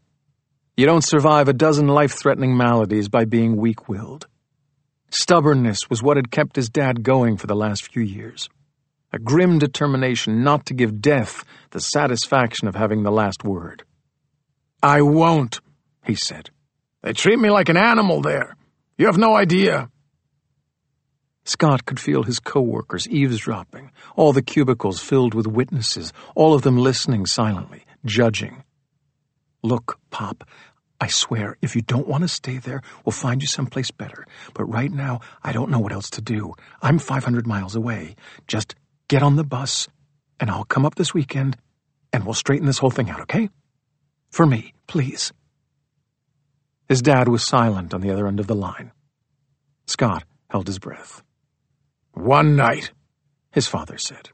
You 0.75 0.88
don't 0.88 1.03
survive 1.03 1.48
a 1.48 1.53
dozen 1.53 1.88
life 1.88 2.13
threatening 2.13 2.58
maladies 2.58 3.08
by 3.08 3.25
being 3.25 3.58
weak 3.58 3.88
willed. 3.88 4.25
Stubbornness 5.12 5.88
was 5.88 6.01
what 6.01 6.18
had 6.18 6.32
kept 6.32 6.56
his 6.56 6.70
dad 6.70 7.03
going 7.03 7.38
for 7.38 7.46
the 7.46 7.56
last 7.56 7.92
few 7.92 8.01
years. 8.01 8.50
A 9.12 9.20
grim 9.20 9.60
determination 9.60 10.44
not 10.44 10.65
to 10.65 10.74
give 10.74 11.00
death 11.00 11.44
the 11.70 11.80
satisfaction 11.80 12.68
of 12.68 12.74
having 12.74 13.03
the 13.03 13.12
last 13.12 13.44
word. 13.44 13.84
I 14.82 15.03
won't, 15.03 15.60
he 16.03 16.15
said. 16.15 16.50
They 17.03 17.13
treat 17.13 17.38
me 17.38 17.51
like 17.51 17.70
an 17.70 17.77
animal 17.77 18.22
there. 18.22 18.56
You 18.98 19.06
have 19.06 19.18
no 19.20 19.36
idea. 19.36 19.92
Scott 21.46 21.86
could 21.86 22.00
feel 22.00 22.24
his 22.24 22.39
co-workers 22.39 23.08
eavesdropping, 23.08 23.92
all 24.15 24.34
the 24.34 24.42
cubicles 24.42 25.00
filled 25.01 25.36
with 25.36 25.46
witnesses, 25.46 26.12
all 26.36 26.56
of 26.56 26.63
them 26.63 26.77
listening 26.77 27.27
silently, 27.27 27.84
judging. 28.06 28.62
Look, 29.63 29.98
Pop, 30.12 30.43
I 31.00 31.08
swear, 31.08 31.58
if 31.62 31.75
you 31.75 31.82
don't 31.82 32.08
want 32.08 32.24
to 32.24 32.27
stay 32.27 32.58
there, 32.58 32.82
we'll 33.05 33.13
find 33.13 33.41
you 33.41 33.48
someplace 33.48 33.91
better. 33.91 34.25
But 34.53 34.65
right 34.65 34.91
now, 34.91 35.22
I 35.41 35.53
don't 35.53 35.72
know 35.72 35.79
what 35.79 35.93
else 35.93 36.10
to 36.12 36.22
do. 36.22 36.53
I'm 36.82 37.00
500 37.00 37.48
miles 37.48 37.75
away. 37.75 38.15
Just 38.48 38.75
get 39.08 39.24
on 39.24 39.36
the 39.38 39.43
bus, 39.43 39.88
and 40.39 40.50
I'll 40.50 40.65
come 40.65 40.86
up 40.86 40.96
this 40.96 41.13
weekend, 41.13 41.58
and 42.12 42.25
we'll 42.25 42.34
straighten 42.34 42.67
this 42.67 42.77
whole 42.77 42.91
thing 42.91 43.10
out, 43.10 43.22
okay? 43.22 43.50
For 44.32 44.46
me, 44.46 44.74
please. 44.88 45.32
His 46.89 47.01
dad 47.01 47.27
was 47.29 47.46
silent 47.46 47.93
on 47.93 48.01
the 48.01 48.12
other 48.12 48.27
end 48.27 48.39
of 48.39 48.48
the 48.48 48.55
line. 48.55 48.91
Scott 49.88 50.24
held 50.50 50.67
his 50.67 50.79
breath. 50.79 51.24
One 52.13 52.55
night, 52.55 52.91
his 53.51 53.67
father 53.67 53.98
said. 53.98 54.29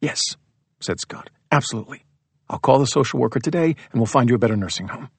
Yes, 0.00 0.20
said 0.80 1.00
Scott. 1.00 1.30
Absolutely. 1.50 2.04
I'll 2.48 2.58
call 2.58 2.78
the 2.78 2.86
social 2.86 3.20
worker 3.20 3.40
today 3.40 3.76
and 3.92 4.00
we'll 4.00 4.06
find 4.06 4.28
you 4.28 4.36
a 4.36 4.38
better 4.38 4.56
nursing 4.56 4.88
home. 4.88 5.10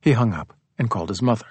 He 0.00 0.12
hung 0.12 0.32
up 0.32 0.54
and 0.78 0.90
called 0.90 1.08
his 1.08 1.22
mother. 1.22 1.46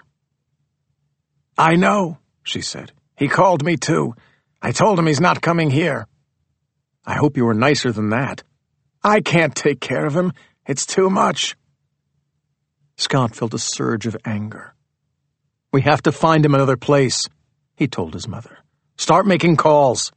I 1.57 1.75
know, 1.75 2.17
she 2.43 2.61
said. 2.61 2.91
He 3.17 3.27
called 3.27 3.63
me 3.63 3.77
too. 3.77 4.15
I 4.61 4.71
told 4.71 4.97
him 4.97 5.07
he's 5.07 5.19
not 5.19 5.41
coming 5.41 5.69
here. 5.69 6.07
I 7.05 7.15
hope 7.15 7.37
you 7.37 7.45
were 7.45 7.53
nicer 7.53 7.91
than 7.91 8.09
that. 8.09 8.43
I 9.03 9.21
can't 9.21 9.55
take 9.55 9.79
care 9.79 10.05
of 10.05 10.15
him. 10.15 10.33
It's 10.65 10.85
too 10.85 11.09
much. 11.09 11.55
Scott 12.97 13.35
felt 13.35 13.53
a 13.53 13.59
surge 13.59 14.05
of 14.05 14.17
anger. 14.25 14.73
We 15.71 15.81
have 15.81 16.01
to 16.03 16.11
find 16.11 16.45
him 16.45 16.55
another 16.55 16.77
place, 16.77 17.27
he 17.75 17.87
told 17.87 18.13
his 18.13 18.27
mother. 18.27 18.57
Start 18.97 19.25
making 19.25 19.55
calls. 19.55 20.11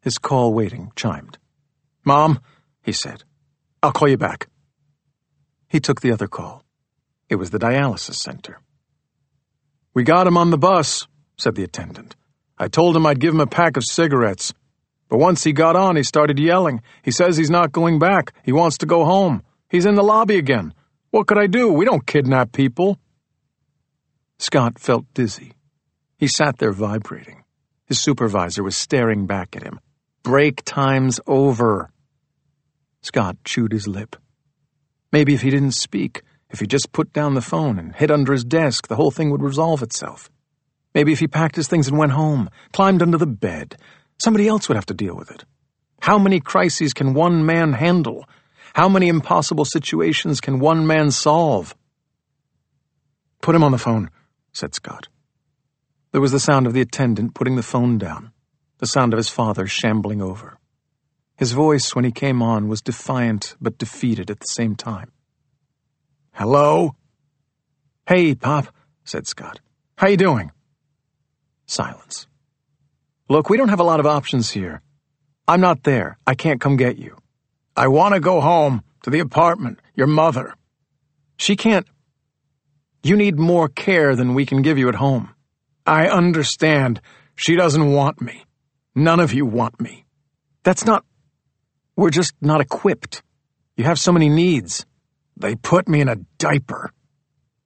His 0.00 0.18
call 0.18 0.54
waiting 0.54 0.92
chimed. 0.96 1.38
Mom, 2.04 2.40
he 2.82 2.92
said, 2.92 3.24
I'll 3.82 3.92
call 3.92 4.08
you 4.08 4.18
back. 4.18 4.48
He 5.68 5.80
took 5.80 6.00
the 6.00 6.12
other 6.12 6.28
call. 6.28 6.64
It 7.28 7.36
was 7.36 7.50
the 7.50 7.58
dialysis 7.58 8.16
center. 8.16 8.60
We 9.94 10.04
got 10.04 10.26
him 10.26 10.36
on 10.36 10.50
the 10.50 10.58
bus, 10.58 11.06
said 11.36 11.54
the 11.54 11.64
attendant. 11.64 12.16
I 12.58 12.68
told 12.68 12.96
him 12.96 13.06
I'd 13.06 13.20
give 13.20 13.34
him 13.34 13.40
a 13.40 13.46
pack 13.46 13.76
of 13.76 13.84
cigarettes. 13.84 14.52
But 15.08 15.18
once 15.18 15.44
he 15.44 15.52
got 15.52 15.76
on, 15.76 15.96
he 15.96 16.02
started 16.02 16.38
yelling. 16.38 16.82
He 17.02 17.10
says 17.10 17.36
he's 17.36 17.50
not 17.50 17.72
going 17.72 17.98
back. 17.98 18.32
He 18.44 18.52
wants 18.52 18.78
to 18.78 18.86
go 18.86 19.04
home. 19.04 19.42
He's 19.68 19.86
in 19.86 19.94
the 19.94 20.02
lobby 20.02 20.36
again. 20.36 20.72
What 21.10 21.26
could 21.26 21.38
I 21.38 21.46
do? 21.46 21.70
We 21.70 21.84
don't 21.84 22.06
kidnap 22.06 22.52
people. 22.52 22.98
Scott 24.38 24.78
felt 24.78 25.04
dizzy. 25.12 25.52
He 26.16 26.26
sat 26.26 26.58
there 26.58 26.72
vibrating. 26.72 27.44
His 27.84 28.00
supervisor 28.00 28.62
was 28.62 28.76
staring 28.76 29.26
back 29.26 29.54
at 29.54 29.62
him. 29.62 29.80
Break 30.22 30.62
time's 30.64 31.20
over. 31.26 31.91
Scott 33.02 33.36
chewed 33.44 33.72
his 33.72 33.86
lip. 33.86 34.16
Maybe 35.12 35.34
if 35.34 35.42
he 35.42 35.50
didn't 35.50 35.72
speak, 35.72 36.22
if 36.50 36.60
he 36.60 36.66
just 36.66 36.92
put 36.92 37.12
down 37.12 37.34
the 37.34 37.40
phone 37.40 37.78
and 37.78 37.94
hid 37.94 38.10
under 38.10 38.32
his 38.32 38.44
desk, 38.44 38.88
the 38.88 38.96
whole 38.96 39.10
thing 39.10 39.30
would 39.30 39.42
resolve 39.42 39.82
itself. 39.82 40.30
Maybe 40.94 41.12
if 41.12 41.18
he 41.18 41.26
packed 41.26 41.56
his 41.56 41.68
things 41.68 41.88
and 41.88 41.98
went 41.98 42.12
home, 42.12 42.50
climbed 42.72 43.02
under 43.02 43.18
the 43.18 43.26
bed, 43.26 43.76
somebody 44.18 44.46
else 44.46 44.68
would 44.68 44.76
have 44.76 44.86
to 44.86 44.94
deal 44.94 45.16
with 45.16 45.30
it. 45.30 45.44
How 46.00 46.18
many 46.18 46.40
crises 46.40 46.92
can 46.92 47.14
one 47.14 47.46
man 47.46 47.72
handle? 47.72 48.28
How 48.74 48.88
many 48.88 49.08
impossible 49.08 49.64
situations 49.64 50.40
can 50.40 50.60
one 50.60 50.86
man 50.86 51.10
solve? 51.10 51.74
Put 53.40 53.54
him 53.54 53.64
on 53.64 53.72
the 53.72 53.78
phone, 53.78 54.10
said 54.52 54.74
Scott. 54.74 55.08
There 56.12 56.20
was 56.20 56.32
the 56.32 56.40
sound 56.40 56.66
of 56.66 56.74
the 56.74 56.80
attendant 56.80 57.34
putting 57.34 57.56
the 57.56 57.62
phone 57.62 57.98
down, 57.98 58.32
the 58.78 58.86
sound 58.86 59.14
of 59.14 59.16
his 59.16 59.28
father 59.28 59.66
shambling 59.66 60.20
over. 60.20 60.58
His 61.42 61.50
voice, 61.50 61.92
when 61.92 62.04
he 62.04 62.12
came 62.12 62.40
on, 62.40 62.68
was 62.68 62.82
defiant 62.82 63.56
but 63.60 63.76
defeated 63.76 64.30
at 64.30 64.38
the 64.38 64.46
same 64.46 64.76
time. 64.76 65.10
Hello? 66.30 66.94
Hey, 68.06 68.36
Pop, 68.36 68.68
said 69.02 69.26
Scott. 69.26 69.58
How 69.98 70.06
you 70.06 70.16
doing? 70.16 70.52
Silence. 71.66 72.28
Look, 73.28 73.50
we 73.50 73.56
don't 73.56 73.70
have 73.70 73.80
a 73.80 73.90
lot 73.92 73.98
of 73.98 74.06
options 74.06 74.52
here. 74.52 74.82
I'm 75.48 75.60
not 75.60 75.82
there. 75.82 76.16
I 76.28 76.36
can't 76.36 76.60
come 76.60 76.76
get 76.76 76.96
you. 76.96 77.16
I 77.74 77.88
want 77.88 78.14
to 78.14 78.20
go 78.20 78.40
home, 78.40 78.84
to 79.02 79.10
the 79.10 79.18
apartment, 79.18 79.80
your 79.96 80.06
mother. 80.06 80.54
She 81.38 81.56
can't. 81.56 81.88
You 83.02 83.16
need 83.16 83.36
more 83.36 83.68
care 83.68 84.14
than 84.14 84.34
we 84.34 84.46
can 84.46 84.62
give 84.62 84.78
you 84.78 84.88
at 84.88 84.94
home. 84.94 85.34
I 85.84 86.06
understand. 86.06 87.00
She 87.34 87.56
doesn't 87.56 87.90
want 87.90 88.20
me. 88.20 88.44
None 88.94 89.18
of 89.18 89.32
you 89.32 89.44
want 89.44 89.80
me. 89.80 90.04
That's 90.62 90.84
not. 90.84 91.04
We're 91.96 92.10
just 92.10 92.34
not 92.40 92.60
equipped. 92.60 93.22
You 93.76 93.84
have 93.84 93.98
so 93.98 94.12
many 94.12 94.28
needs. 94.28 94.86
They 95.36 95.54
put 95.54 95.88
me 95.88 96.00
in 96.00 96.08
a 96.08 96.16
diaper. 96.38 96.90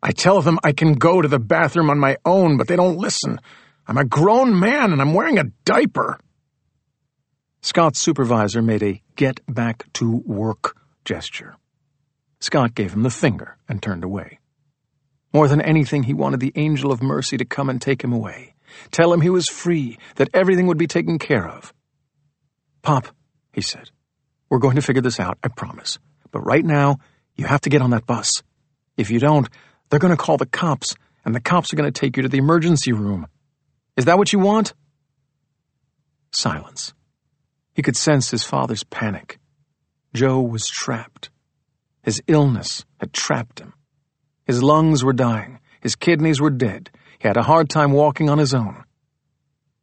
I 0.02 0.12
tell 0.12 0.40
them 0.42 0.58
I 0.62 0.72
can 0.72 0.94
go 0.94 1.20
to 1.20 1.28
the 1.28 1.38
bathroom 1.38 1.90
on 1.90 1.98
my 1.98 2.16
own, 2.24 2.56
but 2.56 2.68
they 2.68 2.76
don't 2.76 2.98
listen. 2.98 3.40
I'm 3.86 3.98
a 3.98 4.04
grown 4.04 4.58
man 4.58 4.92
and 4.92 5.00
I'm 5.00 5.14
wearing 5.14 5.38
a 5.38 5.50
diaper. 5.64 6.18
Scott's 7.60 7.98
supervisor 7.98 8.62
made 8.62 8.82
a 8.82 9.02
get 9.16 9.40
back 9.48 9.92
to 9.94 10.22
work 10.24 10.76
gesture. 11.04 11.56
Scott 12.40 12.74
gave 12.74 12.92
him 12.92 13.02
the 13.02 13.10
finger 13.10 13.56
and 13.68 13.82
turned 13.82 14.04
away. 14.04 14.38
More 15.32 15.48
than 15.48 15.60
anything, 15.60 16.04
he 16.04 16.14
wanted 16.14 16.40
the 16.40 16.52
angel 16.54 16.92
of 16.92 17.02
mercy 17.02 17.36
to 17.36 17.44
come 17.44 17.68
and 17.68 17.80
take 17.80 18.02
him 18.02 18.12
away, 18.12 18.54
tell 18.90 19.12
him 19.12 19.20
he 19.20 19.30
was 19.30 19.48
free, 19.48 19.98
that 20.16 20.30
everything 20.32 20.66
would 20.66 20.78
be 20.78 20.86
taken 20.86 21.18
care 21.18 21.48
of. 21.48 21.74
Pop, 22.82 23.08
he 23.52 23.60
said, 23.60 23.90
we're 24.50 24.58
going 24.58 24.76
to 24.76 24.82
figure 24.82 25.02
this 25.02 25.20
out, 25.20 25.38
I 25.42 25.48
promise. 25.48 25.98
But 26.30 26.40
right 26.40 26.64
now, 26.64 26.98
you 27.34 27.46
have 27.46 27.60
to 27.62 27.70
get 27.70 27.82
on 27.82 27.90
that 27.90 28.06
bus. 28.06 28.42
If 28.96 29.10
you 29.10 29.18
don't, 29.18 29.48
they're 29.88 29.98
going 29.98 30.16
to 30.16 30.22
call 30.22 30.36
the 30.36 30.46
cops, 30.46 30.94
and 31.24 31.34
the 31.34 31.40
cops 31.40 31.72
are 31.72 31.76
going 31.76 31.92
to 31.92 32.00
take 32.00 32.16
you 32.16 32.22
to 32.22 32.28
the 32.28 32.38
emergency 32.38 32.92
room. 32.92 33.26
Is 33.96 34.04
that 34.06 34.18
what 34.18 34.32
you 34.32 34.38
want? 34.38 34.74
Silence. 36.32 36.92
He 37.74 37.82
could 37.82 37.96
sense 37.96 38.30
his 38.30 38.44
father's 38.44 38.84
panic. 38.84 39.38
Joe 40.14 40.40
was 40.40 40.66
trapped. 40.66 41.30
His 42.02 42.22
illness 42.26 42.84
had 43.00 43.12
trapped 43.12 43.60
him. 43.60 43.74
His 44.44 44.62
lungs 44.62 45.04
were 45.04 45.12
dying. 45.12 45.58
His 45.80 45.96
kidneys 45.96 46.40
were 46.40 46.50
dead. 46.50 46.90
He 47.18 47.28
had 47.28 47.36
a 47.36 47.42
hard 47.42 47.68
time 47.68 47.92
walking 47.92 48.30
on 48.30 48.38
his 48.38 48.54
own. 48.54 48.84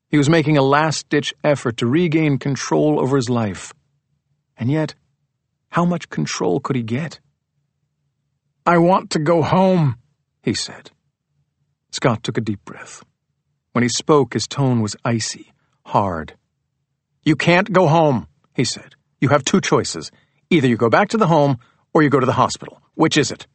He 0.09 0.17
was 0.17 0.29
making 0.29 0.57
a 0.57 0.61
last 0.61 1.09
ditch 1.09 1.33
effort 1.43 1.77
to 1.77 1.87
regain 1.87 2.37
control 2.37 2.99
over 2.99 3.15
his 3.15 3.29
life. 3.29 3.73
And 4.63 4.71
yet, 4.71 4.95
how 5.71 5.83
much 5.83 6.07
control 6.07 6.61
could 6.61 6.77
he 6.77 6.83
get? 6.83 7.19
I 8.65 8.77
want 8.77 9.09
to 9.09 9.19
go 9.19 9.41
home, 9.41 9.97
he 10.41 10.53
said. 10.53 10.91
Scott 11.91 12.23
took 12.23 12.37
a 12.37 12.47
deep 12.49 12.63
breath. 12.63 13.03
When 13.73 13.81
he 13.81 13.89
spoke, 13.89 14.31
his 14.31 14.47
tone 14.47 14.81
was 14.81 14.95
icy, 15.03 15.51
hard. 15.85 16.37
You 17.23 17.35
can't 17.35 17.73
go 17.73 17.87
home, 17.89 18.27
he 18.53 18.63
said. 18.63 18.95
You 19.19 19.27
have 19.27 19.43
two 19.43 19.59
choices. 19.59 20.11
Either 20.49 20.69
you 20.69 20.77
go 20.77 20.89
back 20.89 21.09
to 21.09 21.17
the 21.17 21.27
home 21.27 21.57
or 21.93 22.01
you 22.01 22.09
go 22.09 22.21
to 22.21 22.25
the 22.25 22.31
hospital. 22.31 22.81
Which 22.93 23.17
is 23.17 23.31
it? 23.31 23.47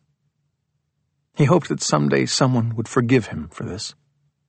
He 1.39 1.47
hoped 1.47 1.71
that 1.71 1.81
someday 1.81 2.27
someone 2.27 2.77
would 2.77 2.87
forgive 2.87 3.29
him 3.29 3.49
for 3.51 3.65
this, 3.65 3.95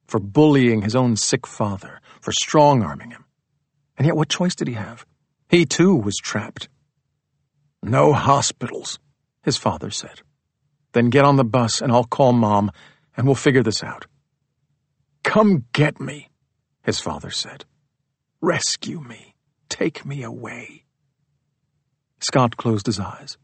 for 0.08 0.20
bullying 0.20 0.82
his 0.82 0.94
own 0.94 1.16
sick 1.16 1.48
father, 1.48 2.02
for 2.20 2.34
strong 2.34 2.84
arming 2.84 3.12
him. 3.12 3.24
And 3.98 4.06
yet, 4.06 4.18
what 4.18 4.28
choice 4.28 4.56
did 4.56 4.68
he 4.68 4.74
have? 4.74 5.06
He 5.50 5.66
too 5.66 5.96
was 5.96 6.18
trapped. 6.18 6.70
No 7.82 8.14
hospitals, 8.14 9.00
his 9.42 9.58
father 9.58 9.90
said. 9.90 10.22
Then 10.94 11.10
get 11.10 11.26
on 11.26 11.38
the 11.38 11.44
bus 11.44 11.82
and 11.82 11.92
I'll 11.92 12.04
call 12.04 12.34
Mom 12.34 12.72
and 13.18 13.26
we'll 13.26 13.36
figure 13.36 13.64
this 13.64 13.84
out. 13.84 14.06
Come 15.24 15.66
get 15.74 16.00
me, 16.00 16.30
his 16.84 17.00
father 17.00 17.32
said. 17.32 17.66
Rescue 18.42 19.02
me. 19.02 19.36
Take 19.70 20.06
me 20.06 20.24
away. 20.24 20.84
Scott 22.20 22.56
closed 22.58 22.86
his 22.86 23.00
eyes. 23.00 23.38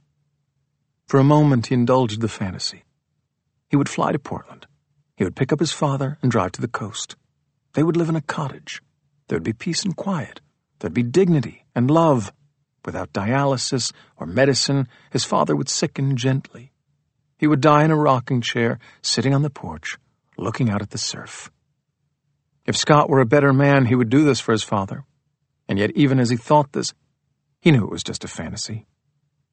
For 1.08 1.20
a 1.20 1.24
moment, 1.24 1.68
he 1.68 1.76
indulged 1.76 2.22
the 2.22 2.28
fantasy. 2.28 2.84
He 3.70 3.78
would 3.78 3.90
fly 3.90 4.12
to 4.12 4.20
Portland. 4.20 4.68
He 5.16 5.24
would 5.24 5.36
pick 5.36 5.52
up 5.52 5.60
his 5.60 5.72
father 5.72 6.18
and 6.22 6.32
drive 6.32 6.52
to 6.54 6.62
the 6.62 6.68
coast. 6.68 7.16
They 7.74 7.84
would 7.84 7.98
live 7.98 8.10
in 8.10 8.16
a 8.16 8.22
cottage. 8.22 8.82
There 9.28 9.38
would 9.38 9.44
be 9.44 9.54
peace 9.54 9.84
and 9.84 9.96
quiet. 9.96 10.42
There'd 10.86 10.94
be 10.94 11.02
dignity 11.02 11.66
and 11.74 11.90
love. 11.90 12.32
Without 12.86 13.12
dialysis 13.12 13.92
or 14.18 14.28
medicine, 14.28 14.88
his 15.10 15.24
father 15.24 15.56
would 15.56 15.68
sicken 15.68 16.16
gently. 16.16 16.74
He 17.40 17.48
would 17.48 17.60
die 17.60 17.84
in 17.84 17.90
a 17.90 17.96
rocking 17.96 18.40
chair, 18.40 18.78
sitting 19.02 19.34
on 19.34 19.42
the 19.42 19.50
porch, 19.50 19.98
looking 20.38 20.70
out 20.70 20.84
at 20.84 20.92
the 20.92 21.00
surf. 21.00 21.50
If 22.68 22.78
Scott 22.78 23.10
were 23.10 23.20
a 23.20 23.26
better 23.26 23.52
man, 23.52 23.88
he 23.88 23.96
would 23.96 24.12
do 24.12 24.24
this 24.24 24.40
for 24.40 24.52
his 24.52 24.62
father. 24.62 25.06
And 25.68 25.80
yet, 25.80 25.90
even 25.96 26.20
as 26.20 26.30
he 26.30 26.38
thought 26.38 26.74
this, 26.74 26.94
he 27.60 27.72
knew 27.72 27.86
it 27.86 27.92
was 27.92 28.04
just 28.04 28.24
a 28.24 28.28
fantasy. 28.28 28.86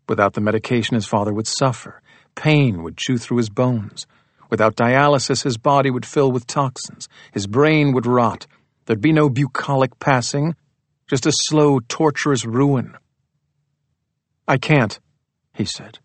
Without 0.07 0.35
the 0.35 0.43
medication, 0.43 0.97
his 0.97 1.07
father 1.07 1.33
would 1.33 1.47
suffer. 1.47 2.03
Pain 2.35 2.83
would 2.83 2.99
chew 2.99 3.17
through 3.17 3.39
his 3.39 3.49
bones. 3.49 4.07
Without 4.51 4.77
dialysis, 4.77 5.45
his 5.45 5.57
body 5.57 5.91
would 5.91 6.05
fill 6.05 6.31
with 6.31 6.47
toxins. 6.47 7.09
His 7.33 7.47
brain 7.47 7.93
would 7.95 8.05
rot. 8.05 8.47
There'd 8.85 9.01
be 9.01 9.13
no 9.13 9.31
bucolic 9.31 9.99
passing, 9.99 10.57
just 11.13 11.27
a 11.27 11.33
slow, 11.33 11.79
torturous 11.79 12.47
ruin. 12.47 12.95
I 14.49 14.57
can't, 14.57 14.99
he 15.53 15.67
said. 15.67 15.99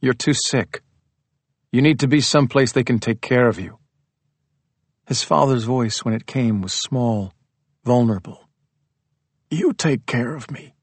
You're 0.00 0.14
too 0.14 0.34
sick. 0.34 0.82
You 1.70 1.80
need 1.80 2.00
to 2.00 2.08
be 2.08 2.20
someplace 2.20 2.72
they 2.72 2.82
can 2.82 2.98
take 2.98 3.20
care 3.20 3.46
of 3.46 3.60
you. 3.60 3.78
His 5.06 5.22
father's 5.22 5.62
voice, 5.62 6.04
when 6.04 6.12
it 6.12 6.26
came, 6.26 6.60
was 6.60 6.72
small, 6.72 7.32
vulnerable. 7.84 8.48
You 9.48 9.72
take 9.74 10.06
care 10.06 10.34
of 10.34 10.50
me. 10.50 10.74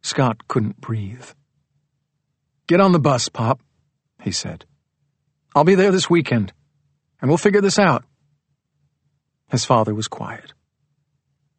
Scott 0.00 0.46
couldn't 0.46 0.80
breathe. 0.80 1.26
Get 2.68 2.80
on 2.80 2.92
the 2.92 3.00
bus, 3.00 3.28
Pop, 3.28 3.60
he 4.22 4.30
said. 4.30 4.64
I'll 5.56 5.64
be 5.64 5.74
there 5.74 5.90
this 5.90 6.08
weekend, 6.08 6.52
and 7.20 7.28
we'll 7.28 7.36
figure 7.36 7.60
this 7.60 7.80
out. 7.80 8.04
His 9.50 9.64
father 9.64 9.92
was 9.92 10.06
quiet. 10.06 10.52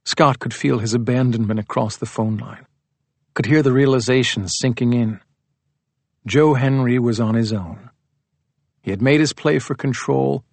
Scott 0.07 0.39
could 0.39 0.53
feel 0.53 0.79
his 0.79 0.93
abandonment 0.93 1.59
across 1.59 1.97
the 1.97 2.05
phone 2.05 2.37
line, 2.37 2.65
could 3.33 3.45
hear 3.45 3.61
the 3.61 3.73
realization 3.73 4.47
sinking 4.47 4.93
in. 4.93 5.19
Joe 6.25 6.53
Henry 6.53 6.97
was 6.97 7.19
on 7.19 7.35
his 7.35 7.51
own. 7.51 7.89
He 8.81 8.91
had 8.91 9.01
made 9.01 9.19
his 9.19 9.33
play 9.33 9.59
for 9.59 9.75
control, 9.75 10.45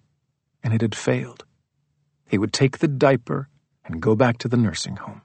and 0.61 0.73
it 0.73 0.81
had 0.81 0.93
failed. 0.93 1.45
He 2.27 2.37
would 2.37 2.51
take 2.51 2.79
the 2.79 2.89
diaper 2.89 3.47
and 3.85 4.01
go 4.01 4.13
back 4.13 4.39
to 4.39 4.49
the 4.49 4.57
nursing 4.57 4.97
home. 4.97 5.21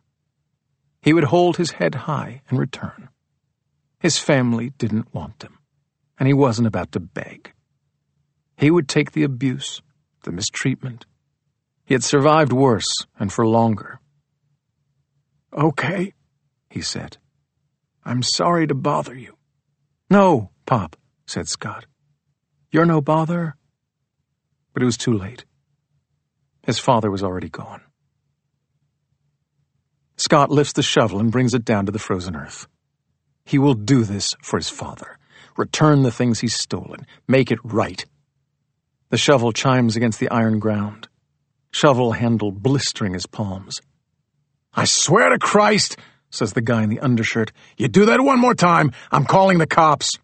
He 1.03 1.13
would 1.13 1.25
hold 1.25 1.57
his 1.57 1.73
head 1.73 1.97
high 1.97 2.43
and 2.49 2.57
return. 2.57 3.09
His 3.99 4.19
family 4.19 4.71
didn't 4.79 5.13
want 5.13 5.43
him, 5.43 5.59
and 6.21 6.29
he 6.29 6.35
wasn't 6.35 6.69
about 6.69 6.93
to 6.93 7.01
beg. 7.01 7.53
He 8.57 8.71
would 8.71 8.89
take 8.89 9.11
the 9.11 9.25
abuse, 9.25 9.83
the 10.23 10.31
mistreatment. 10.31 11.05
He 11.85 11.95
had 11.95 12.05
survived 12.05 12.53
worse 12.53 12.95
and 13.19 13.33
for 13.33 13.45
longer. 13.45 14.00
Okay, 15.53 16.13
he 16.69 16.81
said. 16.81 17.17
I'm 18.05 18.23
sorry 18.23 18.67
to 18.67 18.75
bother 18.75 19.15
you. 19.15 19.37
No, 20.09 20.51
Pop, 20.67 20.97
said 21.27 21.49
Scott. 21.49 21.87
You're 22.71 22.87
no 22.87 23.01
bother. 23.01 23.57
But 24.73 24.83
it 24.83 24.87
was 24.87 24.97
too 24.97 25.13
late. 25.13 25.45
His 26.65 26.79
father 26.79 27.11
was 27.11 27.23
already 27.23 27.49
gone. 27.49 27.83
Scott 30.17 30.51
lifts 30.51 30.75
the 30.75 30.83
shovel 30.83 31.19
and 31.19 31.33
brings 31.33 31.55
it 31.55 31.65
down 31.65 31.87
to 31.87 31.93
the 31.93 31.99
frozen 31.99 32.37
earth. 32.37 32.67
He 33.45 33.59
will 33.59 33.75
do 33.75 34.05
this 34.05 34.35
for 34.43 34.59
his 34.59 34.69
father. 34.69 35.19
Return 35.57 36.03
the 36.03 36.13
things 36.13 36.41
he's 36.41 36.55
stolen. 36.55 37.07
Make 37.27 37.51
it 37.51 37.59
right. 37.65 38.05
The 39.09 39.19
shovel 39.19 39.53
chimes 39.53 39.97
against 39.97 40.21
the 40.21 40.31
iron 40.31 40.59
ground. 40.61 41.09
Shovel 41.73 42.13
handle 42.13 42.53
blistering 42.53 43.15
his 43.15 43.27
palms. 43.27 43.81
I 44.75 44.85
swear 44.85 45.31
to 45.31 45.39
Christ, 45.39 45.97
says 46.31 46.53
the 46.53 46.61
guy 46.61 46.83
in 46.83 46.91
the 46.91 47.01
undershirt, 47.01 47.53
you 47.77 47.89
do 47.89 48.07
that 48.07 48.21
one 48.21 48.39
more 48.39 48.55
time, 48.55 48.93
I'm 49.11 49.25
calling 49.25 49.59
the 49.59 49.67
cops. 49.67 50.19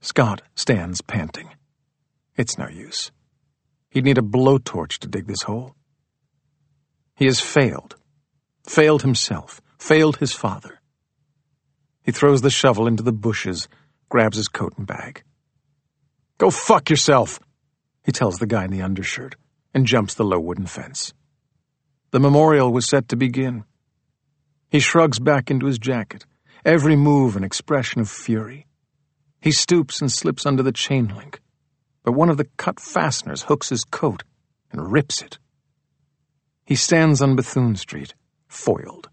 Scott 0.00 0.42
stands 0.54 1.00
panting. 1.00 1.50
It's 2.36 2.58
no 2.58 2.68
use. 2.68 3.10
He'd 3.90 4.04
need 4.04 4.18
a 4.18 4.22
blowtorch 4.22 4.98
to 4.98 5.08
dig 5.08 5.26
this 5.26 5.42
hole. 5.42 5.74
He 7.16 7.24
has 7.24 7.40
failed. 7.40 7.96
Failed 8.64 9.02
himself. 9.02 9.60
Failed 9.78 10.18
his 10.18 10.32
father. 10.32 10.80
He 12.02 12.12
throws 12.12 12.42
the 12.42 12.50
shovel 12.50 12.86
into 12.86 13.02
the 13.02 13.12
bushes, 13.12 13.68
grabs 14.08 14.36
his 14.36 14.48
coat 14.48 14.74
and 14.76 14.86
bag. 14.86 15.24
Go 16.38 16.50
fuck 16.50 16.88
yourself, 16.88 17.40
he 18.04 18.12
tells 18.12 18.38
the 18.38 18.46
guy 18.46 18.64
in 18.64 18.70
the 18.70 18.82
undershirt, 18.82 19.34
and 19.74 19.86
jumps 19.86 20.14
the 20.14 20.24
low 20.24 20.38
wooden 20.38 20.66
fence. 20.66 21.12
The 22.12 22.20
memorial 22.20 22.72
was 22.72 22.88
set 22.88 23.08
to 23.08 23.16
begin. 23.16 23.64
He 24.70 24.80
shrugs 24.80 25.18
back 25.18 25.50
into 25.50 25.66
his 25.66 25.78
jacket, 25.78 26.24
every 26.64 26.96
move 26.96 27.36
an 27.36 27.44
expression 27.44 28.00
of 28.00 28.08
fury. 28.08 28.66
He 29.40 29.52
stoops 29.52 30.00
and 30.00 30.10
slips 30.10 30.46
under 30.46 30.62
the 30.62 30.72
chain 30.72 31.08
link, 31.16 31.40
but 32.04 32.12
one 32.12 32.30
of 32.30 32.36
the 32.36 32.48
cut 32.56 32.80
fasteners 32.80 33.42
hooks 33.42 33.68
his 33.68 33.84
coat 33.84 34.22
and 34.70 34.92
rips 34.92 35.22
it. 35.22 35.38
He 36.64 36.74
stands 36.74 37.20
on 37.22 37.36
Bethune 37.36 37.76
Street, 37.76 38.14
foiled. 38.48 39.08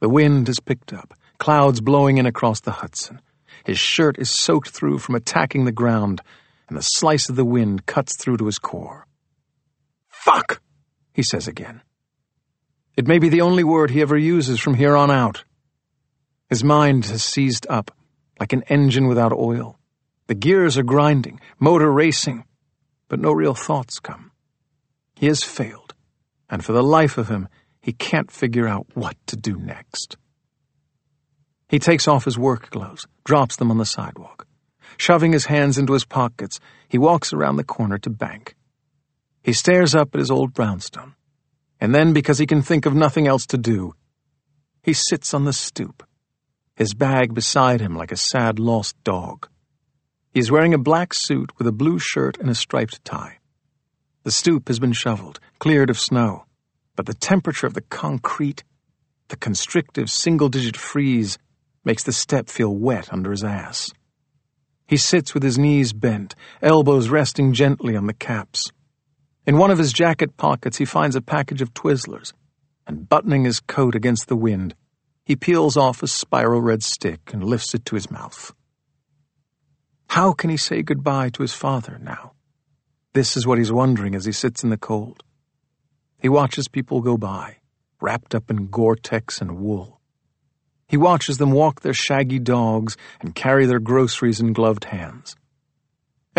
The 0.00 0.08
wind 0.08 0.46
has 0.46 0.60
picked 0.60 0.92
up, 0.92 1.14
clouds 1.38 1.80
blowing 1.80 2.18
in 2.18 2.26
across 2.26 2.60
the 2.60 2.72
Hudson. 2.72 3.20
His 3.64 3.78
shirt 3.78 4.18
is 4.18 4.30
soaked 4.30 4.70
through 4.70 4.98
from 4.98 5.14
attacking 5.14 5.64
the 5.64 5.72
ground, 5.72 6.20
and 6.68 6.76
the 6.76 6.82
slice 6.82 7.28
of 7.28 7.36
the 7.36 7.44
wind 7.44 7.86
cuts 7.86 8.16
through 8.16 8.38
to 8.38 8.46
his 8.46 8.58
core. 8.58 9.06
Fuck! 10.08 10.60
he 11.12 11.22
says 11.22 11.46
again. 11.48 11.82
It 13.00 13.08
may 13.08 13.18
be 13.18 13.30
the 13.30 13.40
only 13.40 13.64
word 13.64 13.90
he 13.90 14.02
ever 14.02 14.18
uses 14.18 14.60
from 14.60 14.74
here 14.74 14.94
on 14.94 15.10
out. 15.10 15.44
His 16.50 16.62
mind 16.62 17.06
has 17.06 17.24
seized 17.24 17.66
up, 17.70 17.90
like 18.38 18.52
an 18.52 18.62
engine 18.68 19.06
without 19.06 19.32
oil. 19.32 19.78
The 20.26 20.34
gears 20.34 20.76
are 20.76 20.82
grinding, 20.82 21.40
motor 21.58 21.90
racing, 21.90 22.44
but 23.08 23.18
no 23.18 23.32
real 23.32 23.54
thoughts 23.54 24.00
come. 24.00 24.32
He 25.14 25.28
has 25.28 25.42
failed, 25.42 25.94
and 26.50 26.62
for 26.62 26.74
the 26.74 26.82
life 26.82 27.16
of 27.16 27.30
him, 27.30 27.48
he 27.80 27.94
can't 27.94 28.30
figure 28.30 28.68
out 28.68 28.86
what 28.92 29.16
to 29.28 29.36
do 29.36 29.56
next. 29.56 30.18
He 31.70 31.78
takes 31.78 32.06
off 32.06 32.26
his 32.26 32.38
work 32.38 32.68
gloves, 32.68 33.06
drops 33.24 33.56
them 33.56 33.70
on 33.70 33.78
the 33.78 33.86
sidewalk. 33.86 34.46
Shoving 34.98 35.32
his 35.32 35.46
hands 35.46 35.78
into 35.78 35.94
his 35.94 36.04
pockets, 36.04 36.60
he 36.86 36.98
walks 36.98 37.32
around 37.32 37.56
the 37.56 37.64
corner 37.64 37.96
to 37.96 38.10
bank. 38.10 38.56
He 39.42 39.54
stares 39.54 39.94
up 39.94 40.14
at 40.14 40.18
his 40.18 40.30
old 40.30 40.52
brownstone 40.52 41.14
and 41.80 41.94
then, 41.94 42.12
because 42.12 42.38
he 42.38 42.46
can 42.46 42.62
think 42.62 42.84
of 42.84 42.94
nothing 42.94 43.26
else 43.26 43.46
to 43.46 43.58
do, 43.58 43.94
he 44.82 44.92
sits 44.92 45.32
on 45.32 45.44
the 45.44 45.52
stoop, 45.52 46.02
his 46.76 46.94
bag 46.94 47.34
beside 47.34 47.80
him 47.80 47.96
like 47.96 48.12
a 48.12 48.16
sad 48.16 48.58
lost 48.58 49.02
dog. 49.02 49.48
He 50.32 50.40
is 50.40 50.50
wearing 50.50 50.74
a 50.74 50.78
black 50.78 51.12
suit 51.12 51.52
with 51.58 51.66
a 51.66 51.72
blue 51.72 51.98
shirt 51.98 52.38
and 52.38 52.50
a 52.50 52.54
striped 52.54 53.04
tie. 53.04 53.38
The 54.22 54.30
stoop 54.30 54.68
has 54.68 54.78
been 54.78 54.92
shoveled, 54.92 55.40
cleared 55.58 55.90
of 55.90 55.98
snow, 55.98 56.44
but 56.94 57.06
the 57.06 57.14
temperature 57.14 57.66
of 57.66 57.74
the 57.74 57.80
concrete, 57.80 58.62
the 59.28 59.36
constrictive 59.36 60.10
single 60.10 60.48
digit 60.48 60.76
freeze, 60.76 61.38
makes 61.84 62.02
the 62.02 62.12
step 62.12 62.48
feel 62.48 62.74
wet 62.74 63.12
under 63.12 63.30
his 63.30 63.42
ass. 63.42 63.90
He 64.86 64.96
sits 64.96 65.32
with 65.32 65.42
his 65.42 65.58
knees 65.58 65.92
bent, 65.92 66.34
elbows 66.60 67.08
resting 67.08 67.52
gently 67.54 67.96
on 67.96 68.06
the 68.06 68.12
caps. 68.12 68.70
In 69.46 69.56
one 69.56 69.70
of 69.70 69.78
his 69.78 69.92
jacket 69.92 70.36
pockets, 70.36 70.76
he 70.76 70.84
finds 70.84 71.16
a 71.16 71.22
package 71.22 71.62
of 71.62 71.72
Twizzlers, 71.72 72.32
and 72.86 73.08
buttoning 73.08 73.44
his 73.44 73.60
coat 73.60 73.94
against 73.94 74.28
the 74.28 74.36
wind, 74.36 74.74
he 75.24 75.36
peels 75.36 75.76
off 75.76 76.02
a 76.02 76.06
spiral 76.06 76.60
red 76.60 76.82
stick 76.82 77.32
and 77.32 77.44
lifts 77.44 77.74
it 77.74 77.84
to 77.86 77.94
his 77.94 78.10
mouth. 78.10 78.52
How 80.08 80.32
can 80.32 80.50
he 80.50 80.56
say 80.56 80.82
goodbye 80.82 81.30
to 81.30 81.42
his 81.42 81.54
father 81.54 81.98
now? 82.02 82.32
This 83.12 83.36
is 83.36 83.46
what 83.46 83.58
he's 83.58 83.72
wondering 83.72 84.14
as 84.14 84.24
he 84.24 84.32
sits 84.32 84.62
in 84.62 84.70
the 84.70 84.76
cold. 84.76 85.22
He 86.18 86.28
watches 86.28 86.68
people 86.68 87.00
go 87.00 87.16
by, 87.16 87.56
wrapped 88.00 88.34
up 88.34 88.50
in 88.50 88.66
Gore-Tex 88.66 89.40
and 89.40 89.58
wool. 89.58 90.00
He 90.88 90.96
watches 90.96 91.38
them 91.38 91.52
walk 91.52 91.80
their 91.80 91.94
shaggy 91.94 92.40
dogs 92.40 92.96
and 93.20 93.34
carry 93.34 93.66
their 93.66 93.78
groceries 93.78 94.40
in 94.40 94.52
gloved 94.52 94.84
hands. 94.84 95.36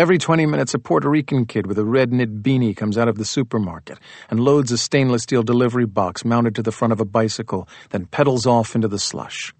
Every 0.02 0.18
20 0.18 0.46
minutes, 0.46 0.74
a 0.74 0.80
Puerto 0.80 1.08
Rican 1.08 1.46
kid 1.46 1.68
with 1.68 1.78
a 1.78 1.84
red 1.84 2.12
knit 2.12 2.42
beanie 2.42 2.76
comes 2.76 2.98
out 2.98 3.06
of 3.06 3.18
the 3.18 3.24
supermarket 3.24 4.00
and 4.30 4.40
loads 4.40 4.72
a 4.72 4.76
stainless 4.76 5.22
steel 5.22 5.44
delivery 5.44 5.86
box 5.86 6.24
mounted 6.24 6.56
to 6.56 6.62
the 6.64 6.72
front 6.72 6.90
of 6.90 6.98
a 6.98 7.04
bicycle, 7.04 7.68
then 7.90 8.06
pedals 8.06 8.44
off 8.44 8.74
into 8.74 8.88
the 8.88 8.98
slush. 8.98 9.54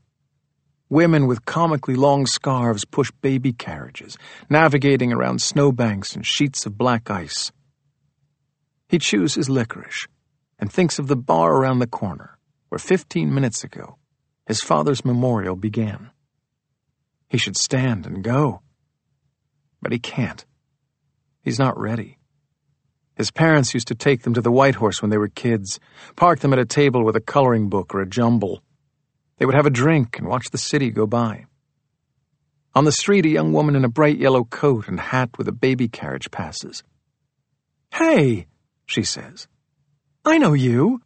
Women 0.89 1.29
with 1.29 1.45
comically 1.45 1.95
long 1.95 2.27
scarves 2.27 2.85
push 2.85 3.13
baby 3.21 3.53
carriages, 3.53 4.19
navigating 4.51 5.13
around 5.13 5.41
snowbanks 5.41 6.17
and 6.17 6.27
sheets 6.27 6.67
of 6.67 6.77
black 6.77 7.09
ice. 7.09 7.53
He 8.89 8.99
chews 8.99 9.37
his 9.37 9.49
licorice 9.49 10.09
and 10.59 10.73
thinks 10.73 10.99
of 10.99 11.07
the 11.07 11.15
bar 11.15 11.55
around 11.55 11.79
the 11.79 11.87
corner, 11.87 12.37
where 12.69 12.81
15 12.81 13.33
minutes 13.33 13.63
ago 13.63 13.97
his 14.49 14.61
father's 14.61 15.05
memorial 15.05 15.55
began. 15.55 16.11
He 17.29 17.39
should 17.39 17.57
stand 17.57 18.07
and 18.07 18.25
go 18.25 18.63
but 19.83 19.93
he 19.93 19.99
can't. 19.99 20.47
He's 21.43 21.59
not 21.59 21.79
ready. 21.79 22.19
His 23.15 23.31
parents 23.31 23.75
used 23.75 23.89
to 23.89 23.95
take 23.95 24.23
them 24.23 24.35
to 24.35 24.41
the 24.41 24.51
White 24.51 24.77
Horse 24.77 25.03
when 25.03 25.11
they 25.11 25.19
were 25.19 25.29
kids, 25.29 25.79
park 26.17 26.41
them 26.41 26.53
at 26.53 26.59
a 26.59 26.65
table 26.65 27.05
with 27.05 27.17
a 27.17 27.21
coloring 27.21 27.69
book 27.69 27.95
or 27.95 28.01
a 28.01 28.09
jumble. 28.09 28.63
They 29.37 29.45
would 29.45 29.55
have 29.55 29.67
a 29.67 29.71
drink 29.71 30.19
and 30.19 30.27
watch 30.27 30.51
the 30.51 30.59
city 30.59 30.91
go 30.91 31.07
by. 31.07 31.47
On 32.75 32.85
the 32.85 32.93
street, 32.93 33.27
a 33.27 33.29
young 33.29 33.53
woman 33.53 33.77
in 33.77 33.85
a 33.85 33.89
bright 33.89 34.17
yellow 34.17 34.45
coat 34.45 34.89
and 34.89 34.99
hat 34.99 35.37
with 35.37 35.47
a 35.47 35.53
baby 35.53 35.89
carriage 35.89 36.31
passes. 36.31 36.83
Hey, 37.93 38.47
she 38.87 39.03
says. 39.03 39.47
I 40.25 40.39
know 40.39 40.55
you. 40.55 41.03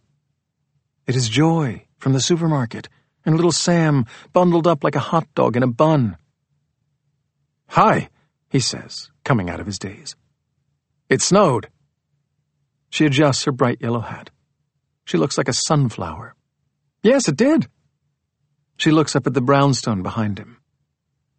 It 1.06 1.16
is 1.16 1.28
Joy 1.28 1.86
from 1.98 2.12
the 2.12 2.20
supermarket, 2.20 2.88
and 3.24 3.34
little 3.34 3.50
Sam 3.50 4.06
bundled 4.32 4.68
up 4.68 4.84
like 4.84 4.94
a 4.94 5.00
hot 5.00 5.26
dog 5.34 5.56
in 5.56 5.64
a 5.64 5.66
bun. 5.66 6.16
Hi, 7.70 8.10
he 8.56 8.60
says, 8.60 9.10
coming 9.22 9.50
out 9.50 9.60
of 9.60 9.66
his 9.66 9.78
daze. 9.78 10.16
It 11.10 11.20
snowed. 11.20 11.68
She 12.88 13.04
adjusts 13.04 13.44
her 13.44 13.52
bright 13.52 13.82
yellow 13.82 14.00
hat. 14.00 14.30
She 15.04 15.18
looks 15.18 15.36
like 15.36 15.48
a 15.48 15.52
sunflower. 15.52 16.34
Yes, 17.02 17.28
it 17.28 17.36
did. 17.36 17.66
She 18.78 18.92
looks 18.92 19.14
up 19.14 19.26
at 19.26 19.34
the 19.34 19.42
brownstone 19.42 20.02
behind 20.02 20.38
him. 20.38 20.56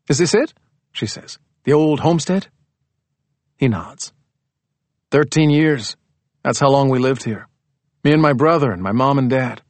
Is 0.08 0.19
this 0.19 0.36
it? 0.36 0.53
She 0.91 1.08
says. 1.08 1.39
The 1.63 1.73
old 1.73 2.01
homestead? 2.01 2.49
He 3.56 3.67
nods. 3.67 4.13
Thirteen 5.10 5.49
years. 5.49 5.97
That's 6.43 6.60
how 6.60 6.69
long 6.69 6.89
we 6.89 6.99
lived 6.99 7.23
here. 7.23 7.47
Me 8.03 8.12
and 8.13 8.21
my 8.21 8.34
brother 8.34 8.71
and 8.71 8.84
my 8.84 8.91
mom 8.91 9.17
and 9.17 9.27
dad. 9.27 9.63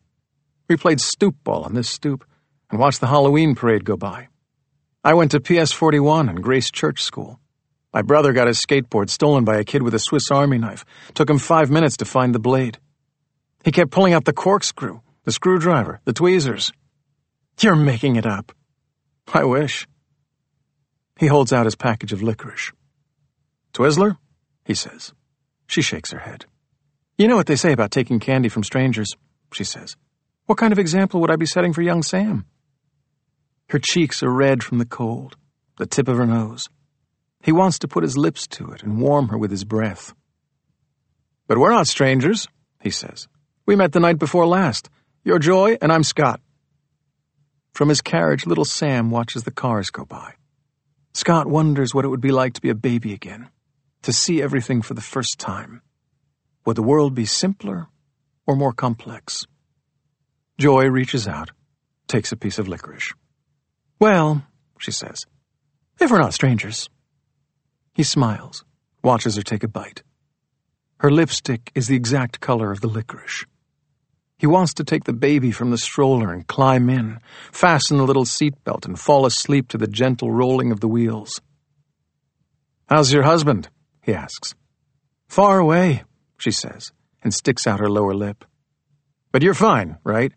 We 0.68 0.76
played 0.76 1.00
stoop 1.00 1.38
ball 1.46 1.64
on 1.64 1.76
this 1.76 1.90
stoop 1.90 2.26
and 2.70 2.78
watched 2.78 3.00
the 3.00 3.08
Halloween 3.08 3.56
parade 3.56 3.86
go 3.86 3.96
by. 3.96 4.28
I 5.08 5.14
went 5.14 5.32
to 5.32 5.40
PS 5.40 5.72
41 5.72 6.28
and 6.28 6.44
Grace 6.44 6.70
Church 6.70 7.02
School. 7.02 7.40
My 7.94 8.02
brother 8.02 8.34
got 8.34 8.48
his 8.48 8.60
skateboard 8.62 9.10
stolen 9.10 9.46
by 9.46 9.56
a 9.56 9.64
kid 9.64 9.82
with 9.82 9.94
a 9.94 10.00
Swiss 10.00 10.30
Army 10.30 10.58
knife. 10.58 10.84
Took 11.14 11.30
him 11.30 11.40
five 11.40 11.72
minutes 11.72 11.96
to 11.98 12.04
find 12.04 12.36
the 12.36 12.40
blade. 12.40 12.78
He 13.64 13.72
kept 13.72 13.92
pulling 13.92 14.12
out 14.12 14.26
the 14.26 14.34
corkscrew, 14.34 15.00
the 15.24 15.32
screwdriver, 15.32 16.02
the 16.04 16.12
tweezers. 16.12 16.74
You're 17.62 17.78
making 17.78 18.18
it 18.18 18.26
up. 18.26 18.52
I 19.34 19.46
wish. 19.46 19.88
He 21.18 21.28
holds 21.28 21.54
out 21.54 21.68
his 21.68 21.76
package 21.78 22.12
of 22.12 22.22
licorice. 22.22 22.74
Twizzler? 23.74 24.18
He 24.66 24.74
says. 24.74 25.14
She 25.68 25.82
shakes 25.82 26.12
her 26.12 26.20
head. 26.20 26.48
You 27.18 27.30
know 27.30 27.38
what 27.38 27.48
they 27.48 27.56
say 27.56 27.72
about 27.72 27.92
taking 27.92 28.20
candy 28.20 28.50
from 28.50 28.66
strangers, 28.66 29.16
she 29.54 29.64
says. 29.64 29.96
What 30.48 30.58
kind 30.58 30.74
of 30.74 30.80
example 30.80 31.22
would 31.22 31.32
I 31.32 31.38
be 31.38 31.46
setting 31.46 31.72
for 31.72 31.82
young 31.82 32.04
Sam? 32.04 32.46
Her 33.70 33.80
cheeks 33.80 34.24
are 34.24 34.32
red 34.32 34.64
from 34.64 34.78
the 34.78 34.86
cold, 34.86 35.36
the 35.78 35.86
tip 35.86 36.08
of 36.08 36.18
her 36.18 36.26
nose. 36.26 36.70
He 37.44 37.52
wants 37.52 37.80
to 37.80 37.88
put 37.88 38.04
his 38.04 38.18
lips 38.18 38.48
to 38.48 38.72
it 38.72 38.82
and 38.82 39.02
warm 39.02 39.28
her 39.30 39.38
with 39.38 39.52
his 39.52 39.66
breath. 39.66 40.14
But 41.48 41.58
we're 41.58 41.72
not 41.72 41.88
strangers, 41.88 42.48
he 42.82 42.90
says. 42.90 43.28
We 43.66 43.76
met 43.76 43.92
the 43.92 44.00
night 44.00 44.20
before 44.20 44.48
last. 44.48 44.90
You're 45.24 45.40
Joy, 45.40 45.78
and 45.82 45.92
I'm 45.92 46.04
Scott. 46.04 46.40
From 47.74 47.90
his 47.90 48.02
carriage, 48.02 48.46
little 48.46 48.66
Sam 48.66 49.12
watches 49.12 49.44
the 49.44 49.52
cars 49.52 49.92
go 49.92 50.06
by. 50.06 50.34
Scott 51.14 51.48
wonders 51.48 51.94
what 51.94 52.06
it 52.06 52.10
would 52.10 52.22
be 52.22 52.32
like 52.32 52.54
to 52.54 52.62
be 52.62 52.70
a 52.70 52.76
baby 52.76 53.14
again, 53.14 53.50
to 54.04 54.14
see 54.14 54.42
everything 54.42 54.82
for 54.82 54.94
the 54.94 55.02
first 55.02 55.40
time. 55.40 55.82
Would 56.66 56.78
the 56.78 56.84
world 56.84 57.14
be 57.14 57.26
simpler 57.26 57.88
or 58.46 58.56
more 58.56 58.74
complex? 58.74 59.46
Joy 60.58 60.86
reaches 60.88 61.28
out, 61.28 61.52
takes 62.08 62.32
a 62.32 62.38
piece 62.38 62.60
of 62.60 62.68
licorice. 62.68 63.14
Well, 64.00 64.44
she 64.80 64.92
says, 64.92 65.26
if 66.00 66.12
we're 66.12 66.20
not 66.20 66.34
strangers. 66.34 66.90
He 67.94 68.04
smiles, 68.04 68.64
watches 69.04 69.36
her 69.36 69.42
take 69.42 69.64
a 69.64 69.68
bite. 69.68 70.04
Her 71.00 71.10
lipstick 71.10 71.72
is 71.74 71.88
the 71.88 71.96
exact 71.96 72.40
color 72.40 72.72
of 72.72 72.82
the 72.82 72.88
licorice. 72.88 73.46
He 74.38 74.46
wants 74.46 74.76
to 74.76 74.84
take 74.84 75.06
the 75.06 75.14
baby 75.14 75.52
from 75.52 75.72
the 75.72 75.78
stroller 75.80 76.32
and 76.32 76.46
climb 76.46 76.90
in, 76.90 77.20
fasten 77.52 77.98
the 77.98 78.06
little 78.06 78.26
seatbelt, 78.26 78.86
and 78.86 79.00
fall 79.00 79.26
asleep 79.26 79.68
to 79.70 79.80
the 79.80 79.88
gentle 79.88 80.32
rolling 80.32 80.72
of 80.72 80.80
the 80.80 80.88
wheels. 80.88 81.42
How's 82.88 83.12
your 83.12 83.24
husband? 83.24 83.70
he 84.04 84.14
asks. 84.14 84.54
Far 85.28 85.60
away, 85.60 86.04
she 86.38 86.52
says, 86.52 86.92
and 87.24 87.34
sticks 87.34 87.66
out 87.66 87.80
her 87.80 87.90
lower 87.90 88.14
lip. 88.14 88.46
But 89.32 89.42
you're 89.42 89.56
fine, 89.56 89.98
right? 90.04 90.32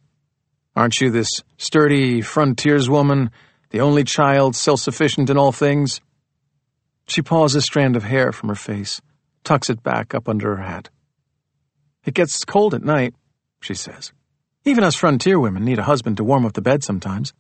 Aren't 0.75 1.01
you 1.01 1.11
this 1.11 1.29
sturdy 1.59 2.23
frontierswoman, 2.23 3.31
the 3.71 3.81
only 3.81 4.05
child, 4.05 4.55
self 4.55 4.81
sufficient 4.81 5.31
in 5.31 5.39
all 5.39 5.53
things? 5.53 6.01
She 7.07 7.23
paws 7.23 7.55
a 7.55 7.61
strand 7.61 7.97
of 7.97 8.05
hair 8.05 8.33
from 8.33 8.49
her 8.49 8.55
face, 8.55 9.01
tucks 9.43 9.71
it 9.71 9.83
back 9.83 10.15
up 10.15 10.29
under 10.29 10.57
her 10.57 10.63
hat. 10.63 10.91
It 12.05 12.15
gets 12.15 12.45
cold 12.45 12.75
at 12.75 12.85
night, 12.85 13.15
she 13.61 13.75
says. 13.75 14.13
Even 14.65 14.85
us 14.85 14.95
frontier 14.95 15.39
women 15.41 15.65
need 15.65 15.79
a 15.79 15.85
husband 15.85 16.17
to 16.19 16.25
warm 16.25 16.45
up 16.45 16.53
the 16.53 16.63
bed 16.63 16.85
sometimes, 16.85 17.33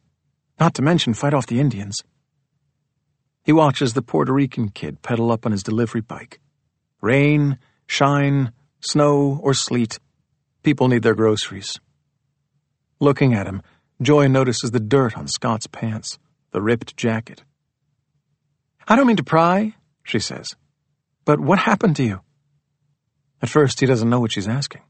not 0.58 0.74
to 0.74 0.82
mention 0.82 1.14
fight 1.14 1.34
off 1.34 1.46
the 1.46 1.60
Indians. 1.60 2.02
He 3.44 3.52
watches 3.52 3.94
the 3.94 4.02
Puerto 4.02 4.32
Rican 4.32 4.68
kid 4.68 5.02
pedal 5.02 5.32
up 5.32 5.46
on 5.46 5.52
his 5.52 5.62
delivery 5.62 6.02
bike. 6.02 6.40
Rain, 7.00 7.58
shine, 7.86 8.52
snow, 8.80 9.40
or 9.42 9.54
sleet, 9.54 9.98
people 10.62 10.88
need 10.88 11.02
their 11.02 11.14
groceries. 11.14 11.78
Looking 13.00 13.32
at 13.34 13.46
him, 13.46 13.62
Joy 14.02 14.28
notices 14.28 14.70
the 14.70 14.80
dirt 14.80 15.16
on 15.16 15.28
Scott's 15.28 15.66
pants, 15.66 16.18
the 16.52 16.62
ripped 16.62 16.96
jacket. 16.96 17.42
I 18.88 18.96
don't 18.96 19.06
mean 19.06 19.16
to 19.16 19.24
pry, 19.24 19.74
she 20.02 20.18
says, 20.18 20.56
but 21.24 21.38
what 21.38 21.58
happened 21.58 21.96
to 21.96 22.02
you? 22.02 22.20
At 23.42 23.50
first, 23.50 23.80
he 23.80 23.86
doesn't 23.86 24.08
know 24.08 24.20
what 24.20 24.32
she's 24.32 24.48
asking. 24.48 24.82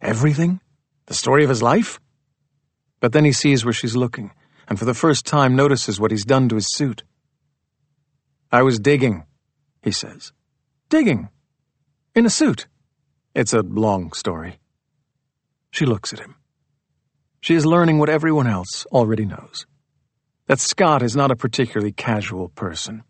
Everything? 0.00 0.60
The 1.06 1.14
story 1.14 1.42
of 1.42 1.50
his 1.50 1.62
life? 1.62 2.00
But 3.00 3.12
then 3.12 3.24
he 3.24 3.32
sees 3.32 3.64
where 3.64 3.72
she's 3.72 3.96
looking, 3.96 4.30
and 4.68 4.78
for 4.78 4.84
the 4.84 4.94
first 4.94 5.26
time 5.26 5.56
notices 5.56 6.00
what 6.00 6.10
he's 6.10 6.24
done 6.24 6.48
to 6.48 6.54
his 6.54 6.68
suit. 6.70 7.02
I 8.52 8.62
was 8.62 8.78
digging, 8.78 9.24
he 9.82 9.90
says. 9.90 10.32
Digging? 10.88 11.28
In 12.14 12.26
a 12.26 12.30
suit? 12.30 12.66
It's 13.34 13.52
a 13.52 13.62
long 13.62 14.12
story. 14.12 14.58
She 15.70 15.84
looks 15.84 16.12
at 16.12 16.20
him. 16.20 16.36
She 17.40 17.54
is 17.54 17.64
learning 17.64 17.98
what 17.98 18.10
everyone 18.10 18.46
else 18.46 18.86
already 18.86 19.24
knows 19.24 19.66
that 20.46 20.58
Scott 20.58 21.02
is 21.04 21.14
not 21.14 21.30
a 21.30 21.36
particularly 21.36 21.92
casual 21.92 22.48
person, 22.48 23.04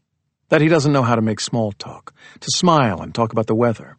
that 0.51 0.61
he 0.61 0.69
doesn't 0.69 0.93
know 0.93 1.03
how 1.03 1.15
to 1.15 1.23
make 1.23 1.41
small 1.41 1.73
talk, 1.73 2.13
to 2.39 2.51
smile 2.51 3.01
and 3.01 3.15
talk 3.15 3.33
about 3.33 3.47
the 3.47 3.55
weather. 3.55 3.97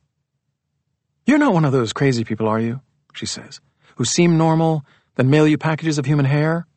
You're 1.26 1.40
not 1.40 1.54
one 1.54 1.66
of 1.66 1.72
those 1.72 1.92
crazy 1.92 2.24
people, 2.24 2.48
are 2.48 2.60
you? 2.60 2.82
She 3.16 3.26
says, 3.26 3.60
who 3.96 4.06
seem 4.06 4.38
normal, 4.38 4.86
then 5.16 5.32
mail 5.32 5.48
you 5.48 5.58
packages 5.58 5.98
of 5.98 6.06
human 6.06 6.26
hair? 6.26 6.68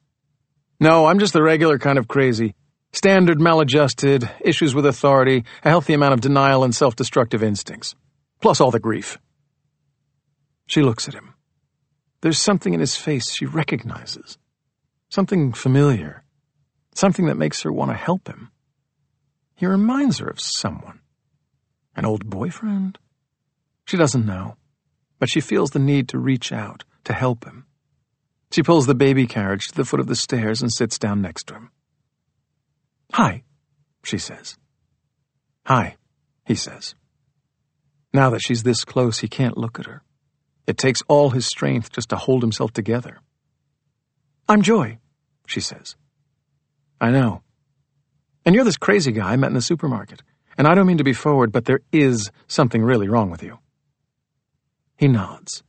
No, 0.80 1.04
I'm 1.04 1.18
just 1.18 1.34
the 1.34 1.42
regular 1.42 1.78
kind 1.78 1.98
of 1.98 2.08
crazy. 2.08 2.54
Standard 2.94 3.42
maladjusted, 3.42 4.30
issues 4.40 4.74
with 4.74 4.86
authority, 4.86 5.44
a 5.64 5.68
healthy 5.68 5.92
amount 5.92 6.14
of 6.14 6.22
denial 6.22 6.64
and 6.64 6.74
self 6.74 6.96
destructive 6.96 7.42
instincts. 7.42 7.94
Plus 8.40 8.60
all 8.60 8.70
the 8.70 8.80
grief. 8.80 9.18
She 10.66 10.80
looks 10.80 11.08
at 11.08 11.14
him. 11.14 11.33
There's 12.24 12.40
something 12.40 12.72
in 12.72 12.80
his 12.80 12.96
face 12.96 13.34
she 13.34 13.44
recognizes. 13.44 14.38
Something 15.10 15.52
familiar. 15.52 16.24
Something 16.94 17.26
that 17.26 17.36
makes 17.36 17.60
her 17.60 17.70
want 17.70 17.90
to 17.90 17.96
help 17.98 18.28
him. 18.28 18.50
He 19.54 19.66
reminds 19.66 20.20
her 20.20 20.28
of 20.28 20.40
someone. 20.40 21.00
An 21.94 22.06
old 22.06 22.30
boyfriend? 22.30 22.98
She 23.84 23.98
doesn't 23.98 24.24
know, 24.24 24.56
but 25.18 25.28
she 25.28 25.42
feels 25.42 25.72
the 25.72 25.78
need 25.78 26.08
to 26.08 26.18
reach 26.18 26.50
out, 26.50 26.84
to 27.04 27.12
help 27.12 27.44
him. 27.44 27.66
She 28.50 28.62
pulls 28.62 28.86
the 28.86 28.94
baby 28.94 29.26
carriage 29.26 29.68
to 29.68 29.74
the 29.74 29.84
foot 29.84 30.00
of 30.00 30.06
the 30.06 30.16
stairs 30.16 30.62
and 30.62 30.72
sits 30.72 30.98
down 30.98 31.20
next 31.20 31.48
to 31.48 31.54
him. 31.56 31.72
Hi, 33.12 33.42
she 34.02 34.16
says. 34.16 34.56
Hi, 35.66 35.96
he 36.46 36.54
says. 36.54 36.94
Now 38.14 38.30
that 38.30 38.40
she's 38.40 38.62
this 38.62 38.82
close, 38.82 39.18
he 39.18 39.28
can't 39.28 39.58
look 39.58 39.78
at 39.78 39.84
her. 39.84 40.02
It 40.66 40.78
takes 40.78 41.02
all 41.08 41.30
his 41.30 41.46
strength 41.46 41.92
just 41.92 42.08
to 42.10 42.16
hold 42.16 42.42
himself 42.42 42.72
together. 42.72 43.20
I'm 44.48 44.62
Joy, 44.62 44.98
she 45.46 45.60
says. 45.60 45.96
I 47.00 47.10
know. 47.10 47.42
And 48.44 48.54
you're 48.54 48.64
this 48.64 48.76
crazy 48.76 49.12
guy 49.12 49.32
I 49.32 49.36
met 49.36 49.48
in 49.48 49.54
the 49.54 49.62
supermarket. 49.62 50.22
And 50.56 50.68
I 50.68 50.74
don't 50.74 50.86
mean 50.86 50.98
to 50.98 51.04
be 51.04 51.12
forward, 51.12 51.50
but 51.50 51.64
there 51.64 51.80
is 51.92 52.30
something 52.46 52.82
really 52.82 53.08
wrong 53.08 53.30
with 53.30 53.42
you. 53.42 53.58
He 54.96 55.08
nods. 55.08 55.62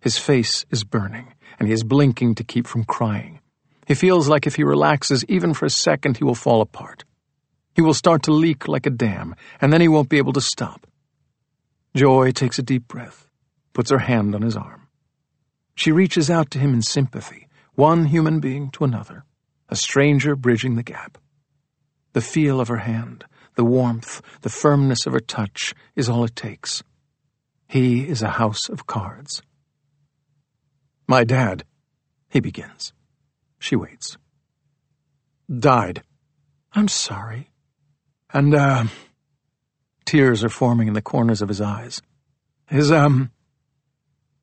His 0.00 0.16
face 0.18 0.64
is 0.70 0.84
burning, 0.84 1.34
and 1.58 1.68
he 1.68 1.74
is 1.74 1.84
blinking 1.84 2.36
to 2.36 2.44
keep 2.44 2.66
from 2.66 2.84
crying. 2.84 3.40
He 3.86 3.94
feels 3.94 4.28
like 4.28 4.46
if 4.46 4.56
he 4.56 4.64
relaxes 4.64 5.24
even 5.28 5.52
for 5.52 5.66
a 5.66 5.70
second, 5.70 6.16
he 6.16 6.24
will 6.24 6.34
fall 6.34 6.60
apart. 6.62 7.04
He 7.74 7.82
will 7.82 7.94
start 7.94 8.22
to 8.24 8.32
leak 8.32 8.68
like 8.68 8.86
a 8.86 8.90
dam, 8.90 9.34
and 9.60 9.72
then 9.72 9.80
he 9.80 9.88
won't 9.88 10.08
be 10.08 10.18
able 10.18 10.32
to 10.34 10.40
stop. 10.40 10.86
Joy 11.94 12.30
takes 12.30 12.58
a 12.58 12.62
deep 12.62 12.88
breath, 12.88 13.23
puts 13.74 13.90
her 13.90 13.98
hand 13.98 14.34
on 14.34 14.40
his 14.40 14.56
arm. 14.56 14.88
She 15.74 15.92
reaches 15.92 16.30
out 16.30 16.50
to 16.52 16.58
him 16.58 16.72
in 16.72 16.80
sympathy, 16.80 17.48
one 17.74 18.06
human 18.06 18.40
being 18.40 18.70
to 18.70 18.84
another, 18.84 19.24
a 19.68 19.76
stranger 19.76 20.36
bridging 20.36 20.76
the 20.76 20.82
gap. 20.82 21.18
The 22.12 22.20
feel 22.20 22.60
of 22.60 22.68
her 22.68 22.78
hand, 22.78 23.24
the 23.56 23.64
warmth, 23.64 24.22
the 24.40 24.48
firmness 24.48 25.04
of 25.04 25.12
her 25.12 25.20
touch 25.20 25.74
is 25.96 26.08
all 26.08 26.24
it 26.24 26.36
takes. 26.36 26.82
He 27.68 28.08
is 28.08 28.22
a 28.22 28.30
house 28.30 28.68
of 28.68 28.86
cards. 28.86 29.42
My 31.08 31.24
dad, 31.24 31.64
he 32.28 32.40
begins. 32.40 32.92
She 33.58 33.74
waits. 33.74 34.16
Died. 35.52 36.02
I'm 36.72 36.88
sorry. 36.88 37.50
And, 38.32 38.54
uh, 38.54 38.84
tears 40.04 40.44
are 40.44 40.48
forming 40.48 40.88
in 40.88 40.94
the 40.94 41.02
corners 41.02 41.42
of 41.42 41.48
his 41.48 41.60
eyes. 41.60 42.00
His, 42.66 42.92
um, 42.92 43.30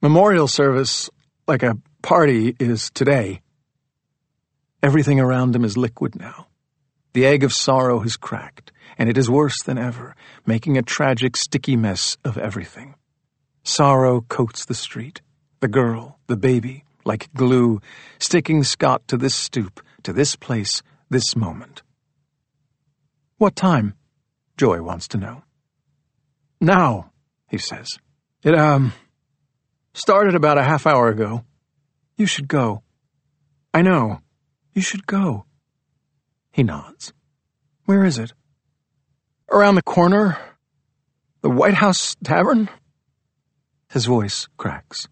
memorial 0.01 0.47
service, 0.47 1.09
like 1.47 1.63
a 1.63 1.77
party, 2.01 2.55
is 2.59 2.89
today. 2.89 3.41
Everything 4.81 5.19
around 5.19 5.55
him 5.55 5.63
is 5.63 5.77
liquid 5.77 6.15
now. 6.15 6.47
The 7.13 7.25
egg 7.25 7.43
of 7.43 7.53
sorrow 7.53 7.99
has 7.99 8.17
cracked, 8.17 8.71
and 8.97 9.09
it 9.09 9.17
is 9.17 9.29
worse 9.29 9.61
than 9.63 9.77
ever, 9.77 10.15
making 10.45 10.77
a 10.77 10.81
tragic, 10.81 11.37
sticky 11.37 11.75
mess 11.75 12.17
of 12.23 12.37
everything. 12.37 12.95
Sorrow 13.63 14.21
coats 14.21 14.65
the 14.65 14.73
street, 14.73 15.21
the 15.59 15.67
girl, 15.67 16.17
the 16.27 16.37
baby, 16.37 16.83
like 17.05 17.31
glue, 17.33 17.81
sticking 18.17 18.63
Scott 18.63 19.07
to 19.07 19.17
this 19.17 19.35
stoop, 19.35 19.81
to 20.03 20.13
this 20.13 20.35
place, 20.35 20.81
this 21.09 21.35
moment. 21.35 21.83
What 23.37 23.55
time? 23.55 23.95
Joy 24.57 24.81
wants 24.81 25.07
to 25.09 25.17
know. 25.17 25.43
Now, 26.59 27.11
he 27.49 27.57
says. 27.57 27.99
It, 28.43 28.55
um, 28.55 28.93
started 29.93 30.35
about 30.35 30.57
a 30.57 30.63
half 30.63 30.87
hour 30.87 31.09
ago. 31.09 31.43
You 32.17 32.25
should 32.25 32.47
go. 32.47 32.83
I 33.73 33.81
know. 33.81 34.19
You 34.73 34.81
should 34.81 35.05
go. 35.05 35.45
He 36.51 36.63
nods. 36.63 37.13
Where 37.85 38.03
is 38.03 38.17
it? 38.17 38.33
Around 39.49 39.75
the 39.75 39.81
corner? 39.81 40.37
The 41.41 41.49
White 41.49 41.75
Horse 41.75 42.15
Tavern? 42.23 42.69
His 43.89 44.05
voice 44.05 44.47
cracks. 44.57 45.07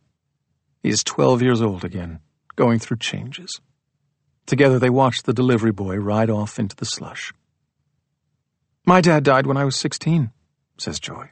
He 0.82 0.90
is 0.90 1.04
12 1.04 1.42
years 1.42 1.62
old 1.62 1.84
again, 1.84 2.20
going 2.56 2.80
through 2.80 2.98
changes. 2.98 3.60
Together 4.46 4.80
they 4.80 4.90
watch 4.90 5.24
the 5.24 5.34
delivery 5.34 5.72
boy 5.72 5.98
ride 5.98 6.30
off 6.30 6.58
into 6.58 6.76
the 6.76 6.86
slush. 6.86 7.34
My 8.86 9.02
dad 9.02 9.24
died 9.24 9.46
when 9.46 9.58
I 9.58 9.66
was 9.66 9.76
16, 9.76 10.32
says 10.78 11.00
Joy. 11.00 11.32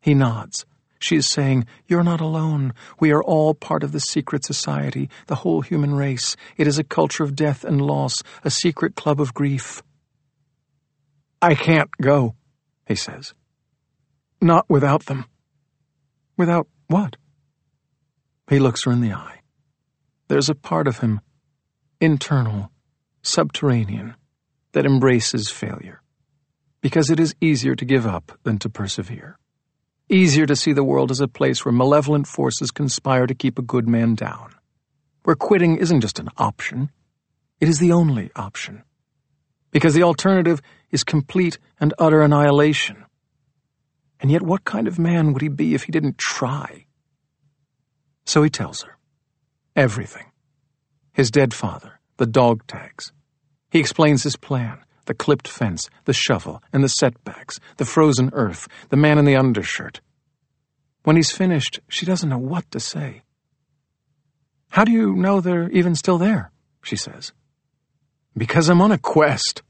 He 0.00 0.14
nods. 0.14 0.64
She 1.02 1.16
is 1.16 1.26
saying, 1.26 1.66
You're 1.88 2.04
not 2.04 2.20
alone. 2.20 2.74
We 3.00 3.10
are 3.10 3.22
all 3.22 3.54
part 3.54 3.82
of 3.82 3.90
the 3.90 3.98
secret 3.98 4.44
society, 4.44 5.10
the 5.26 5.34
whole 5.34 5.60
human 5.60 5.94
race. 5.94 6.36
It 6.56 6.68
is 6.68 6.78
a 6.78 6.84
culture 6.84 7.24
of 7.24 7.34
death 7.34 7.64
and 7.64 7.80
loss, 7.80 8.22
a 8.44 8.50
secret 8.50 8.94
club 8.94 9.20
of 9.20 9.34
grief. 9.34 9.82
I 11.40 11.56
can't 11.56 11.90
go, 12.00 12.36
he 12.86 12.94
says. 12.94 13.34
Not 14.40 14.64
without 14.68 15.06
them. 15.06 15.24
Without 16.36 16.68
what? 16.86 17.16
He 18.48 18.60
looks 18.60 18.84
her 18.84 18.92
in 18.92 19.00
the 19.00 19.12
eye. 19.12 19.40
There's 20.28 20.48
a 20.48 20.54
part 20.54 20.86
of 20.86 20.98
him, 20.98 21.20
internal, 22.00 22.70
subterranean, 23.22 24.14
that 24.70 24.86
embraces 24.86 25.50
failure. 25.50 26.00
Because 26.80 27.10
it 27.10 27.18
is 27.18 27.34
easier 27.40 27.74
to 27.74 27.84
give 27.84 28.06
up 28.06 28.38
than 28.44 28.58
to 28.58 28.68
persevere. 28.68 29.38
Easier 30.12 30.44
to 30.44 30.54
see 30.54 30.74
the 30.74 30.84
world 30.84 31.10
as 31.10 31.20
a 31.20 31.26
place 31.26 31.64
where 31.64 31.72
malevolent 31.72 32.26
forces 32.26 32.70
conspire 32.70 33.26
to 33.26 33.34
keep 33.34 33.58
a 33.58 33.62
good 33.62 33.88
man 33.88 34.14
down. 34.14 34.52
Where 35.22 35.34
quitting 35.34 35.78
isn't 35.78 36.02
just 36.02 36.18
an 36.18 36.28
option, 36.36 36.90
it 37.60 37.68
is 37.70 37.78
the 37.78 37.92
only 37.92 38.30
option. 38.36 38.82
Because 39.70 39.94
the 39.94 40.02
alternative 40.02 40.60
is 40.90 41.02
complete 41.02 41.58
and 41.80 41.94
utter 41.98 42.20
annihilation. 42.20 43.06
And 44.20 44.30
yet, 44.30 44.42
what 44.42 44.64
kind 44.64 44.86
of 44.86 44.98
man 44.98 45.32
would 45.32 45.40
he 45.40 45.48
be 45.48 45.72
if 45.72 45.84
he 45.84 45.92
didn't 45.92 46.18
try? 46.18 46.84
So 48.26 48.42
he 48.42 48.50
tells 48.50 48.82
her 48.82 48.98
everything 49.74 50.26
his 51.14 51.30
dead 51.30 51.54
father, 51.54 52.00
the 52.18 52.26
dog 52.26 52.66
tags. 52.66 53.12
He 53.70 53.78
explains 53.78 54.24
his 54.24 54.36
plan 54.36 54.84
the 55.06 55.14
clipped 55.14 55.48
fence, 55.48 55.88
the 56.04 56.12
shovel, 56.12 56.62
and 56.72 56.82
the 56.82 56.88
setbacks, 56.88 57.58
the 57.76 57.84
frozen 57.84 58.30
earth, 58.32 58.68
the 58.88 58.96
man 58.96 59.18
in 59.18 59.24
the 59.24 59.36
undershirt. 59.36 60.00
When 61.04 61.16
he's 61.16 61.30
finished, 61.30 61.80
she 61.88 62.06
doesn't 62.06 62.28
know 62.28 62.38
what 62.38 62.70
to 62.70 62.80
say. 62.80 63.22
How 64.70 64.84
do 64.84 64.92
you 64.92 65.14
know 65.14 65.40
they're 65.40 65.70
even 65.70 65.94
still 65.94 66.18
there? 66.18 66.52
she 66.82 66.96
says. 66.96 67.32
Because 68.36 68.68
I'm 68.68 68.80
on 68.80 68.92
a 68.92 68.98
quest. 68.98 69.62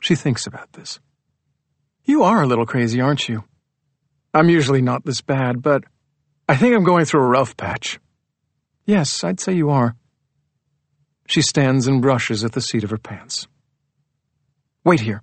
She 0.00 0.14
thinks 0.14 0.46
about 0.46 0.72
this. 0.72 0.98
You 2.04 2.22
are 2.22 2.42
a 2.42 2.46
little 2.46 2.66
crazy, 2.66 3.00
aren't 3.00 3.28
you? 3.28 3.44
I'm 4.34 4.50
usually 4.50 4.82
not 4.82 5.04
this 5.04 5.20
bad, 5.20 5.62
but 5.62 5.84
I 6.48 6.56
think 6.56 6.74
I'm 6.74 6.84
going 6.84 7.04
through 7.04 7.22
a 7.22 7.28
rough 7.28 7.56
patch. 7.56 8.00
Yes, 8.84 9.24
I'd 9.24 9.40
say 9.40 9.54
you 9.54 9.70
are. 9.70 9.96
She 11.26 11.40
stands 11.40 11.86
and 11.86 12.02
brushes 12.02 12.44
at 12.44 12.52
the 12.52 12.60
seat 12.60 12.84
of 12.84 12.90
her 12.90 12.98
pants. 12.98 13.46
Wait 14.84 15.00
here. 15.00 15.22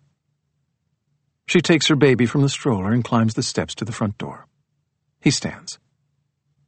She 1.46 1.62
takes 1.62 1.88
her 1.88 1.96
baby 1.96 2.26
from 2.26 2.42
the 2.42 2.50
stroller 2.50 2.92
and 2.92 3.04
climbs 3.04 3.36
the 3.36 3.44
steps 3.44 3.76
to 3.76 3.86
the 3.86 3.92
front 3.92 4.18
door. 4.18 4.48
He 5.20 5.30
stands. 5.30 5.78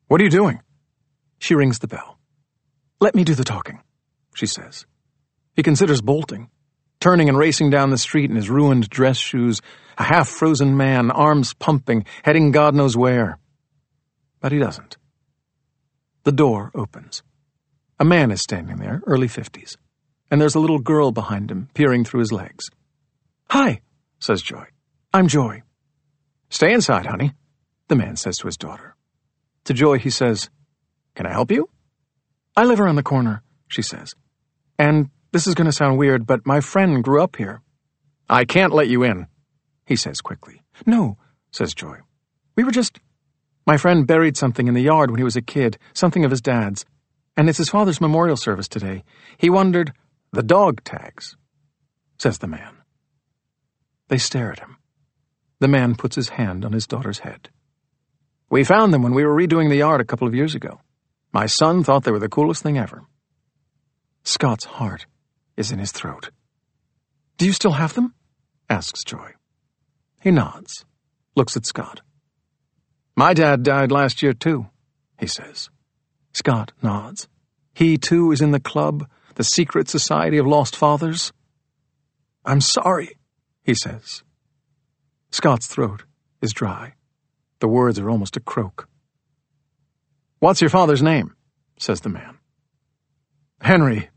What 0.08 0.22
are 0.22 0.24
you 0.24 0.30
doing? 0.30 0.62
She 1.40 1.56
rings 1.56 1.80
the 1.80 1.88
bell. 1.88 2.20
Let 3.00 3.16
me 3.16 3.24
do 3.24 3.34
the 3.34 3.44
talking, 3.44 3.82
she 4.36 4.46
says. 4.46 4.86
He 5.56 5.64
considers 5.64 6.02
bolting, 6.02 6.50
turning 7.00 7.30
and 7.30 7.38
racing 7.38 7.70
down 7.70 7.90
the 7.90 7.98
street 7.98 8.30
in 8.30 8.36
his 8.36 8.50
ruined 8.50 8.90
dress 8.90 9.18
shoes, 9.18 9.62
a 9.98 10.04
half 10.04 10.30
frozen 10.30 10.78
man, 10.78 11.10
arms 11.10 11.54
pumping, 11.54 12.06
heading 12.24 12.52
God 12.52 12.76
knows 12.76 12.96
where. 12.96 13.40
But 14.40 14.52
he 14.52 14.60
doesn't. 14.60 14.98
The 16.24 16.32
door 16.32 16.72
opens. 16.76 17.24
A 18.00 18.06
man 18.06 18.32
is 18.32 18.42
standing 18.42 18.78
there, 18.78 19.02
early 19.08 19.28
fifties, 19.28 19.78
and 20.30 20.40
there's 20.40 20.56
a 20.56 20.60
little 20.60 20.80
girl 20.80 21.12
behind 21.12 21.50
him, 21.50 21.70
peering 21.74 22.06
through 22.06 22.22
his 22.22 22.32
legs. 22.32 22.70
Hi, 23.50 23.82
says 24.20 24.42
Joy. 24.42 24.66
I'm 25.14 25.28
Joy. 25.28 25.62
Stay 26.50 26.74
inside, 26.74 27.06
honey, 27.06 27.34
the 27.88 27.96
man 27.96 28.16
says 28.16 28.38
to 28.38 28.48
his 28.48 28.58
daughter. 28.58 28.96
To 29.66 29.74
Joy, 29.74 30.00
he 30.00 30.10
says, 30.10 30.50
Can 31.16 31.26
I 31.26 31.32
help 31.32 31.52
you? 31.52 31.70
I 32.56 32.66
live 32.66 32.80
around 32.80 32.96
the 32.96 33.04
corner, 33.04 33.44
she 33.68 33.82
says. 33.82 34.16
And 34.78 35.10
this 35.32 35.48
is 35.48 35.56
going 35.56 35.66
to 35.66 35.72
sound 35.72 35.98
weird, 35.98 36.26
but 36.26 36.46
my 36.46 36.62
friend 36.62 37.04
grew 37.04 37.22
up 37.22 37.36
here. 37.36 37.62
I 38.30 38.46
can't 38.46 38.74
let 38.74 38.88
you 38.88 39.04
in, 39.04 39.28
he 39.86 39.96
says 39.96 40.22
quickly. 40.22 40.62
No, 40.86 41.18
says 41.52 41.74
Joy. 41.74 41.98
We 42.56 42.64
were 42.64 42.72
just. 42.72 43.00
My 43.66 43.78
friend 43.78 44.06
buried 44.06 44.36
something 44.36 44.68
in 44.68 44.74
the 44.74 44.82
yard 44.82 45.10
when 45.10 45.20
he 45.20 45.24
was 45.24 45.38
a 45.38 45.42
kid, 45.42 45.78
something 45.94 46.26
of 46.26 46.32
his 46.32 46.42
dad's, 46.42 46.86
and 47.38 47.48
it's 47.48 47.58
his 47.58 47.70
father's 47.70 48.02
memorial 48.02 48.36
service 48.36 48.68
today. 48.68 49.04
He 49.38 49.50
wondered, 49.50 49.94
the 50.32 50.44
dog 50.44 50.84
tags, 50.84 51.38
says 52.18 52.40
the 52.40 52.48
man. 52.48 52.83
They 54.08 54.18
stare 54.18 54.52
at 54.52 54.60
him. 54.60 54.78
The 55.60 55.68
man 55.68 55.96
puts 55.96 56.16
his 56.16 56.30
hand 56.30 56.66
on 56.66 56.74
his 56.74 56.88
daughter's 56.88 57.20
head. 57.20 57.50
We 58.50 58.64
found 58.64 58.94
them 58.94 59.02
when 59.02 59.14
we 59.14 59.26
were 59.26 59.36
redoing 59.36 59.70
the 59.70 59.78
yard 59.78 60.02
a 60.02 60.06
couple 60.06 60.28
of 60.28 60.36
years 60.36 60.56
ago. 60.56 60.80
My 61.32 61.46
son 61.48 61.84
thought 61.84 62.04
they 62.04 62.12
were 62.12 62.20
the 62.20 62.30
coolest 62.30 62.62
thing 62.62 62.78
ever. 62.78 63.04
Scott's 64.24 64.66
heart 64.66 65.06
is 65.58 65.72
in 65.72 65.80
his 65.80 65.92
throat. 65.92 66.30
Do 67.38 67.46
you 67.46 67.54
still 67.54 67.72
have 67.72 67.94
them? 67.94 68.14
asks 68.70 69.04
Joy. 69.04 69.32
He 70.22 70.32
nods, 70.32 70.86
looks 71.36 71.58
at 71.58 71.66
Scott. 71.66 72.02
My 73.16 73.34
dad 73.34 73.64
died 73.64 73.92
last 73.92 74.22
year, 74.22 74.34
too, 74.34 74.68
he 75.20 75.28
says. 75.28 75.70
Scott 76.34 76.72
nods. 76.82 77.28
He, 77.74 77.98
too, 77.98 78.32
is 78.32 78.42
in 78.42 78.52
the 78.52 78.60
club, 78.60 79.08
the 79.36 79.44
secret 79.44 79.90
society 79.90 80.38
of 80.38 80.48
lost 80.48 80.76
fathers. 80.76 81.34
I'm 82.46 82.62
sorry, 82.62 83.18
he 83.64 83.74
says. 83.74 84.24
Scott's 85.32 85.68
throat 85.68 86.04
is 86.42 86.54
dry. 86.54 86.94
The 87.60 87.68
words 87.68 87.98
are 87.98 88.10
almost 88.10 88.38
a 88.38 88.42
croak. 88.42 88.88
What's 90.40 90.62
your 90.62 90.70
father's 90.70 91.02
name? 91.02 91.36
says 91.78 92.02
the 92.02 92.10
man. 92.10 92.38
Henry. 93.62 94.10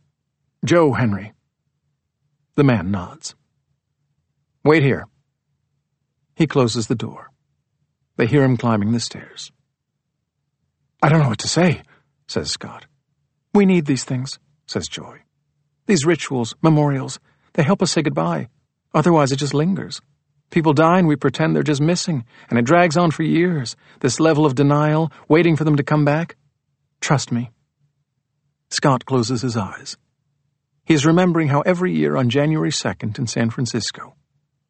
Joe 0.65 0.93
Henry. 0.93 1.33
The 2.57 2.65
man 2.65 2.91
nods. 2.91 3.35
Wait 4.65 4.83
here. 4.83 5.07
He 6.35 6.47
closes 6.47 6.89
the 6.89 6.95
door. 6.95 7.31
They 8.17 8.27
hear 8.27 8.43
him 8.43 8.57
climbing 8.57 8.93
the 8.93 9.01
stairs. 9.01 9.53
I 11.03 11.09
don't 11.09 11.21
know 11.21 11.29
what 11.29 11.39
to 11.39 11.49
say, 11.49 11.83
says 12.27 12.51
Scott. 12.51 12.87
We 13.55 13.65
need 13.65 13.87
these 13.87 14.05
things, 14.05 14.39
says 14.67 14.89
Joy. 14.89 15.21
These 15.87 16.05
rituals, 16.05 16.55
memorials, 16.63 17.21
they 17.53 17.63
help 17.63 17.83
us 17.83 17.93
say 17.93 18.03
goodbye. 18.03 18.49
Otherwise, 18.95 19.33
it 19.33 19.37
just 19.37 19.55
lingers. 19.55 20.01
People 20.51 20.73
die 20.73 20.99
and 20.99 21.09
we 21.09 21.17
pretend 21.17 21.55
they're 21.55 21.63
just 21.63 21.81
missing, 21.81 22.25
and 22.49 22.59
it 22.59 22.65
drags 22.65 22.97
on 22.97 23.11
for 23.11 23.23
years, 23.23 23.77
this 24.01 24.21
level 24.21 24.47
of 24.47 24.55
denial, 24.55 25.11
waiting 25.29 25.57
for 25.57 25.65
them 25.65 25.77
to 25.77 25.83
come 25.83 26.05
back. 26.05 26.37
Trust 27.01 27.33
me. 27.33 27.51
Scott 28.71 29.05
closes 29.05 29.43
his 29.43 29.57
eyes. 29.57 29.97
He 30.85 30.95
is 30.95 31.05
remembering 31.05 31.49
how 31.49 31.63
every 31.63 31.93
year 31.93 32.17
on 32.17 32.31
January 32.31 32.71
2nd 32.71 33.19
in 33.19 33.27
San 33.27 33.51
Francisco, 33.51 34.15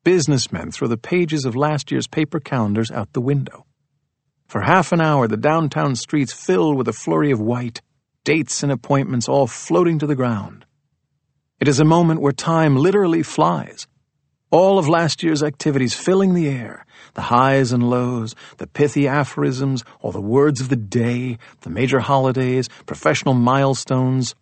businessmen 0.02 0.70
throw 0.70 0.88
the 0.88 0.96
pages 0.96 1.44
of 1.44 1.54
last 1.54 1.90
year's 1.90 2.06
paper 2.06 2.40
calendars 2.40 2.90
out 2.90 3.12
the 3.12 3.20
window. 3.20 3.66
For 4.46 4.62
half 4.62 4.92
an 4.92 5.00
hour, 5.00 5.28
the 5.28 5.36
downtown 5.36 5.94
streets 5.96 6.32
fill 6.32 6.74
with 6.74 6.88
a 6.88 6.92
flurry 6.92 7.32
of 7.32 7.40
white, 7.40 7.82
dates 8.24 8.62
and 8.62 8.72
appointments 8.72 9.28
all 9.28 9.46
floating 9.46 9.98
to 9.98 10.06
the 10.06 10.14
ground. 10.14 10.64
It 11.60 11.68
is 11.68 11.80
a 11.80 11.84
moment 11.84 12.20
where 12.20 12.32
time 12.32 12.76
literally 12.76 13.22
flies 13.22 13.86
all 14.56 14.78
of 14.78 14.88
last 14.88 15.22
year's 15.22 15.42
activities 15.42 15.94
filling 15.94 16.32
the 16.32 16.48
air 16.48 16.86
the 17.12 17.22
highs 17.22 17.72
and 17.72 17.88
lows, 17.88 18.34
the 18.58 18.66
pithy 18.66 19.08
aphorisms, 19.08 19.82
all 20.00 20.12
the 20.12 20.20
words 20.20 20.60
of 20.60 20.68
the 20.68 20.76
day, 20.76 21.38
the 21.62 21.70
major 21.70 21.98
holidays, 21.98 22.68
professional 22.84 23.32
milestones. 23.32 24.34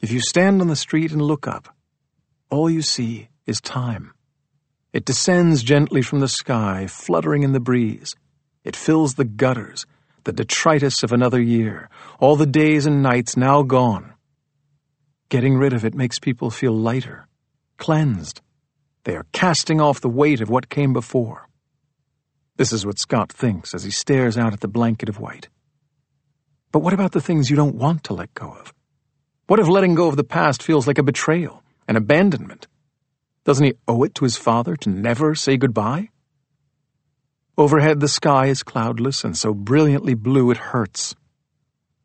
If 0.00 0.10
you 0.10 0.20
stand 0.20 0.60
on 0.60 0.66
the 0.66 0.74
street 0.74 1.12
and 1.12 1.22
look 1.22 1.46
up, 1.46 1.68
all 2.50 2.68
you 2.68 2.82
see 2.82 3.28
is 3.46 3.60
time. 3.60 4.12
It 4.92 5.04
descends 5.04 5.62
gently 5.62 6.02
from 6.02 6.18
the 6.18 6.26
sky, 6.26 6.88
fluttering 6.88 7.44
in 7.44 7.52
the 7.52 7.60
breeze. 7.60 8.16
It 8.64 8.74
fills 8.74 9.14
the 9.14 9.24
gutters, 9.24 9.86
the 10.24 10.32
detritus 10.32 11.04
of 11.04 11.12
another 11.12 11.40
year, 11.40 11.90
all 12.18 12.34
the 12.34 12.46
days 12.46 12.86
and 12.86 13.04
nights 13.04 13.36
now 13.36 13.62
gone. 13.62 14.14
Getting 15.28 15.56
rid 15.56 15.74
of 15.74 15.84
it 15.84 15.94
makes 15.94 16.18
people 16.18 16.50
feel 16.50 16.72
lighter, 16.72 17.28
cleansed, 17.76 18.40
they 19.04 19.16
are 19.16 19.26
casting 19.32 19.80
off 19.80 20.00
the 20.00 20.08
weight 20.08 20.40
of 20.40 20.50
what 20.50 20.68
came 20.68 20.92
before. 20.92 21.48
This 22.56 22.72
is 22.72 22.84
what 22.84 22.98
Scott 22.98 23.32
thinks 23.32 23.74
as 23.74 23.84
he 23.84 23.90
stares 23.90 24.36
out 24.36 24.52
at 24.52 24.60
the 24.60 24.68
blanket 24.68 25.08
of 25.08 25.20
white. 25.20 25.48
But 26.72 26.80
what 26.80 26.92
about 26.92 27.12
the 27.12 27.20
things 27.20 27.48
you 27.48 27.56
don't 27.56 27.76
want 27.76 28.04
to 28.04 28.14
let 28.14 28.34
go 28.34 28.50
of? 28.50 28.74
What 29.46 29.60
if 29.60 29.68
letting 29.68 29.94
go 29.94 30.08
of 30.08 30.16
the 30.16 30.24
past 30.24 30.62
feels 30.62 30.86
like 30.86 30.98
a 30.98 31.02
betrayal, 31.02 31.62
an 31.86 31.96
abandonment? 31.96 32.66
Doesn't 33.44 33.64
he 33.64 33.74
owe 33.86 34.02
it 34.02 34.14
to 34.16 34.24
his 34.24 34.36
father 34.36 34.76
to 34.76 34.90
never 34.90 35.34
say 35.34 35.56
goodbye? 35.56 36.10
Overhead, 37.56 38.00
the 38.00 38.08
sky 38.08 38.46
is 38.46 38.62
cloudless 38.62 39.24
and 39.24 39.36
so 39.36 39.54
brilliantly 39.54 40.14
blue 40.14 40.50
it 40.50 40.58
hurts. 40.58 41.14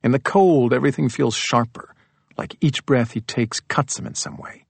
In 0.03 0.11
the 0.11 0.19
cold, 0.19 0.73
everything 0.73 1.09
feels 1.09 1.35
sharper, 1.35 1.93
like 2.37 2.55
each 2.61 2.85
breath 2.85 3.11
he 3.11 3.21
takes 3.21 3.59
cuts 3.59 3.99
him 3.99 4.07
in 4.07 4.15
some 4.15 4.37
way. 4.37 4.62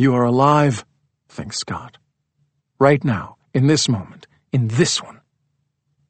You 0.00 0.14
are 0.14 0.22
alive, 0.22 0.84
thinks 1.28 1.58
Scott. 1.58 1.98
Right 2.78 3.02
now, 3.02 3.34
in 3.52 3.66
this 3.66 3.88
moment, 3.88 4.28
in 4.52 4.68
this 4.68 5.02
one. 5.02 5.20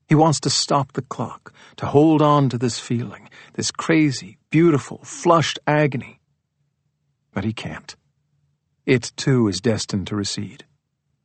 He 0.06 0.14
wants 0.14 0.40
to 0.40 0.50
stop 0.50 0.92
the 0.92 1.00
clock, 1.00 1.54
to 1.76 1.86
hold 1.86 2.20
on 2.20 2.50
to 2.50 2.58
this 2.58 2.78
feeling, 2.78 3.30
this 3.54 3.70
crazy, 3.70 4.36
beautiful, 4.50 5.00
flushed 5.04 5.58
agony. 5.66 6.20
But 7.32 7.44
he 7.44 7.54
can't. 7.54 7.96
It, 8.84 9.10
too, 9.16 9.48
is 9.48 9.58
destined 9.58 10.06
to 10.08 10.16
recede. 10.16 10.66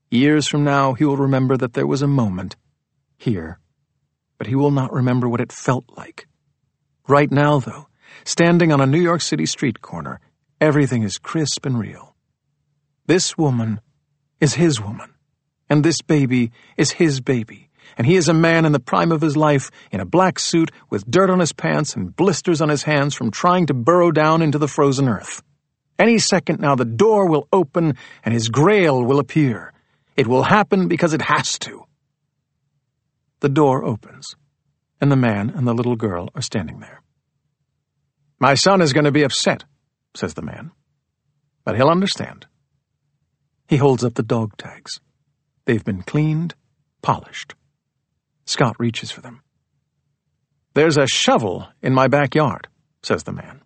Years 0.10 0.48
from 0.48 0.64
now, 0.64 0.94
he 0.94 1.04
will 1.04 1.18
remember 1.18 1.58
that 1.58 1.74
there 1.74 1.88
was 1.88 2.02
a 2.02 2.08
moment 2.08 2.56
here, 3.18 3.60
but 4.38 4.48
he 4.48 4.56
will 4.56 4.72
not 4.72 4.94
remember 4.94 5.28
what 5.28 5.42
it 5.42 5.52
felt 5.52 5.84
like. 5.98 6.30
Right 7.10 7.30
now, 7.30 7.60
though, 7.60 7.88
standing 8.24 8.72
on 8.72 8.80
a 8.80 8.86
New 8.86 9.02
York 9.02 9.20
City 9.20 9.46
street 9.46 9.82
corner, 9.82 10.22
everything 10.62 11.04
is 11.04 11.18
crisp 11.18 11.66
and 11.66 11.78
real. 11.78 12.13
This 13.06 13.38
woman 13.38 13.82
is 14.40 14.54
his 14.54 14.80
woman, 14.80 15.14
and 15.70 15.84
this 15.84 16.02
baby 16.02 16.52
is 16.78 16.92
his 16.92 17.20
baby, 17.20 17.70
and 17.98 18.08
he 18.08 18.16
is 18.16 18.30
a 18.30 18.34
man 18.34 18.66
in 18.66 18.72
the 18.72 18.80
prime 18.80 19.12
of 19.12 19.20
his 19.20 19.36
life, 19.36 19.70
in 19.92 20.00
a 20.00 20.06
black 20.06 20.40
suit, 20.40 20.72
with 20.90 21.10
dirt 21.10 21.30
on 21.30 21.40
his 21.40 21.52
pants 21.52 21.96
and 21.96 22.16
blisters 22.16 22.62
on 22.62 22.70
his 22.70 22.84
hands 22.84 23.14
from 23.14 23.30
trying 23.30 23.66
to 23.66 23.74
burrow 23.74 24.12
down 24.12 24.42
into 24.42 24.58
the 24.58 24.70
frozen 24.70 25.10
earth. 25.10 25.44
Any 26.00 26.18
second 26.18 26.60
now 26.60 26.76
the 26.76 26.86
door 26.86 27.28
will 27.28 27.48
open 27.52 27.98
and 28.24 28.34
his 28.34 28.50
grail 28.50 29.04
will 29.04 29.20
appear. 29.20 29.74
It 30.16 30.28
will 30.28 30.44
happen 30.44 30.88
because 30.88 31.14
it 31.14 31.22
has 31.22 31.60
to. 31.60 31.84
The 33.42 33.50
door 33.50 33.84
opens, 33.84 34.36
and 35.02 35.12
the 35.12 35.18
man 35.18 35.50
and 35.50 35.68
the 35.68 35.74
little 35.74 35.98
girl 35.98 36.30
are 36.36 36.42
standing 36.42 36.80
there. 36.80 37.02
My 38.40 38.54
son 38.54 38.82
is 38.82 38.94
going 38.94 39.06
to 39.06 39.12
be 39.12 39.24
upset, 39.24 39.66
says 40.16 40.36
the 40.36 40.42
man. 40.42 40.72
But 41.66 41.76
he'll 41.76 41.90
understand. 41.90 42.46
He 43.74 43.78
holds 43.78 44.04
up 44.04 44.14
the 44.14 44.22
dog 44.22 44.56
tags. 44.56 45.00
They've 45.66 45.84
been 45.84 46.04
cleaned, 46.04 46.54
polished. 47.02 47.56
Scott 48.46 48.76
reaches 48.78 49.10
for 49.10 49.22
them. 49.22 49.42
There's 50.76 50.96
a 50.96 51.08
shovel 51.08 51.68
in 51.82 51.92
my 51.92 52.08
backyard, 52.08 52.68
says 53.02 53.24
the 53.24 53.32
man. 53.32 53.64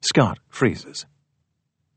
Scott 0.00 0.38
freezes. 0.48 1.04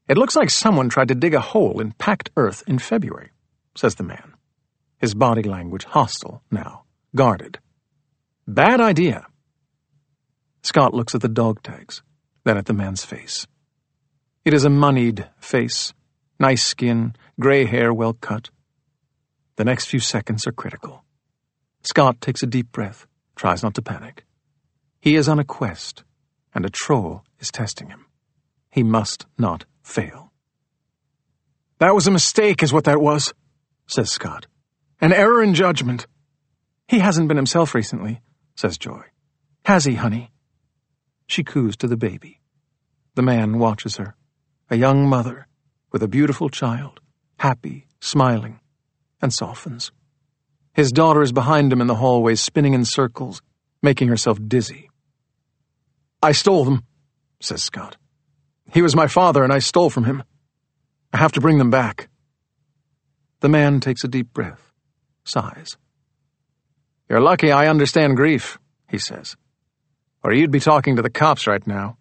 It 0.10 0.18
looks 0.18 0.36
like 0.36 0.50
someone 0.50 0.90
tried 0.90 1.08
to 1.08 1.16
dig 1.16 1.34
a 1.34 1.40
hole 1.40 1.80
in 1.80 1.94
packed 1.94 2.30
earth 2.36 2.62
in 2.68 2.78
February 2.78 3.32
says 3.74 3.96
the 3.96 4.04
man, 4.04 4.34
his 4.98 5.16
body 5.16 5.44
language 5.44 5.86
hostile 5.86 6.44
now, 6.52 6.84
guarded. 7.16 7.58
Bad 8.46 8.82
idea. 8.82 9.26
Scott 10.62 10.94
looks 10.94 11.16
at 11.16 11.22
the 11.22 11.30
dog 11.30 11.64
tags, 11.64 12.04
then 12.44 12.58
at 12.58 12.66
the 12.66 12.74
man's 12.74 13.06
face. 13.06 13.48
It 14.44 14.54
is 14.54 14.66
a 14.66 14.70
moneyed 14.70 15.30
face, 15.40 15.94
nice 16.40 16.64
skin, 16.64 17.16
gray 17.40 17.66
hair 17.66 17.94
well 17.94 18.14
cut. 18.14 18.50
The 19.56 19.66
next 19.66 19.86
few 19.86 20.00
seconds 20.00 20.46
are 20.48 20.52
critical. 20.52 21.04
Scott 21.84 22.22
takes 22.22 22.44
a 22.44 22.48
deep 22.48 22.72
breath, 22.72 23.08
tries 23.36 23.64
not 23.64 23.74
to 23.76 23.82
panic. 23.82 24.26
He 25.00 25.16
is 25.16 25.30
on 25.30 25.40
a 25.40 25.44
quest, 25.44 26.04
and 26.54 26.66
a 26.66 26.70
troll 26.70 27.24
is 27.40 27.52
testing 27.52 27.90
him. 27.90 28.06
He 28.70 28.84
must 28.84 29.26
not 29.38 29.66
fail. 29.82 30.32
That 31.80 31.96
was 31.96 32.08
a 32.08 32.12
mistake, 32.12 32.64
is 32.64 32.74
what 32.74 32.86
that 32.86 33.02
was 33.02 33.34
says 33.88 34.12
Scott. 34.12 34.48
An 35.00 35.14
error 35.14 35.42
in 35.42 35.54
judgment. 35.54 36.08
He 36.88 37.00
hasn't 37.00 37.28
been 37.28 37.38
himself 37.38 37.74
recently, 37.74 38.22
says 38.56 38.78
Joy. 38.78 39.04
Has 39.66 39.86
he, 39.86 39.96
honey? 39.96 40.32
She 41.28 41.44
coos 41.44 41.76
to 41.78 41.88
the 41.88 41.98
baby. 41.98 42.42
The 43.16 43.22
man 43.22 43.60
watches 43.60 43.98
her, 43.98 44.16
a 44.70 44.76
young 44.76 45.08
mother 45.08 45.47
with 45.92 46.04
a 46.04 46.08
beautiful 46.08 46.50
child, 46.50 47.00
happy, 47.38 47.88
smiling, 48.02 48.60
and 49.22 49.34
softens. 49.34 49.92
His 50.74 50.92
daughter 50.92 51.22
is 51.22 51.32
behind 51.32 51.74
him 51.74 51.82
in 51.82 51.88
the 51.88 51.96
hallway, 51.96 52.36
spinning 52.36 52.74
in 52.74 52.86
circles, 52.86 53.42
making 53.82 54.10
herself 54.10 54.40
dizzy. 54.48 54.90
I 56.22 56.32
stole 56.32 56.66
them, 56.66 56.84
says 57.40 57.64
Scott. 57.64 57.98
He 58.74 58.82
was 58.82 58.96
my 58.96 59.08
father, 59.08 59.44
and 59.44 59.54
I 59.54 59.60
stole 59.60 59.90
from 59.90 60.04
him. 60.04 60.24
I 61.14 61.18
have 61.18 61.32
to 61.34 61.42
bring 61.42 61.58
them 61.58 61.72
back. 61.72 62.10
The 63.40 63.50
man 63.50 63.80
takes 63.80 64.04
a 64.04 64.08
deep 64.08 64.34
breath, 64.34 64.72
sighs. 65.24 65.78
You're 67.10 67.22
lucky 67.22 67.52
I 67.52 67.68
understand 67.68 68.18
grief, 68.18 68.60
he 68.90 68.98
says. 68.98 69.38
Or 70.24 70.34
you'd 70.34 70.52
be 70.52 70.60
talking 70.60 70.96
to 70.98 71.02
the 71.02 71.10
cops 71.10 71.48
right 71.48 71.66
now. 71.66 71.98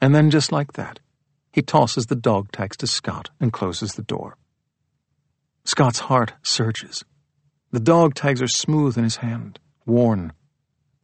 And 0.00 0.14
then, 0.14 0.30
just 0.30 0.50
like 0.52 0.72
that, 0.72 0.98
he 1.56 1.62
tosses 1.62 2.04
the 2.06 2.14
dog 2.14 2.52
tags 2.52 2.76
to 2.76 2.86
Scott 2.86 3.30
and 3.40 3.50
closes 3.50 3.94
the 3.94 4.02
door. 4.02 4.36
Scott's 5.64 6.00
heart 6.00 6.34
surges. 6.42 7.02
The 7.72 7.80
dog 7.80 8.12
tags 8.12 8.42
are 8.42 8.46
smooth 8.46 8.98
in 8.98 9.04
his 9.04 9.16
hand, 9.16 9.58
worn. 9.86 10.34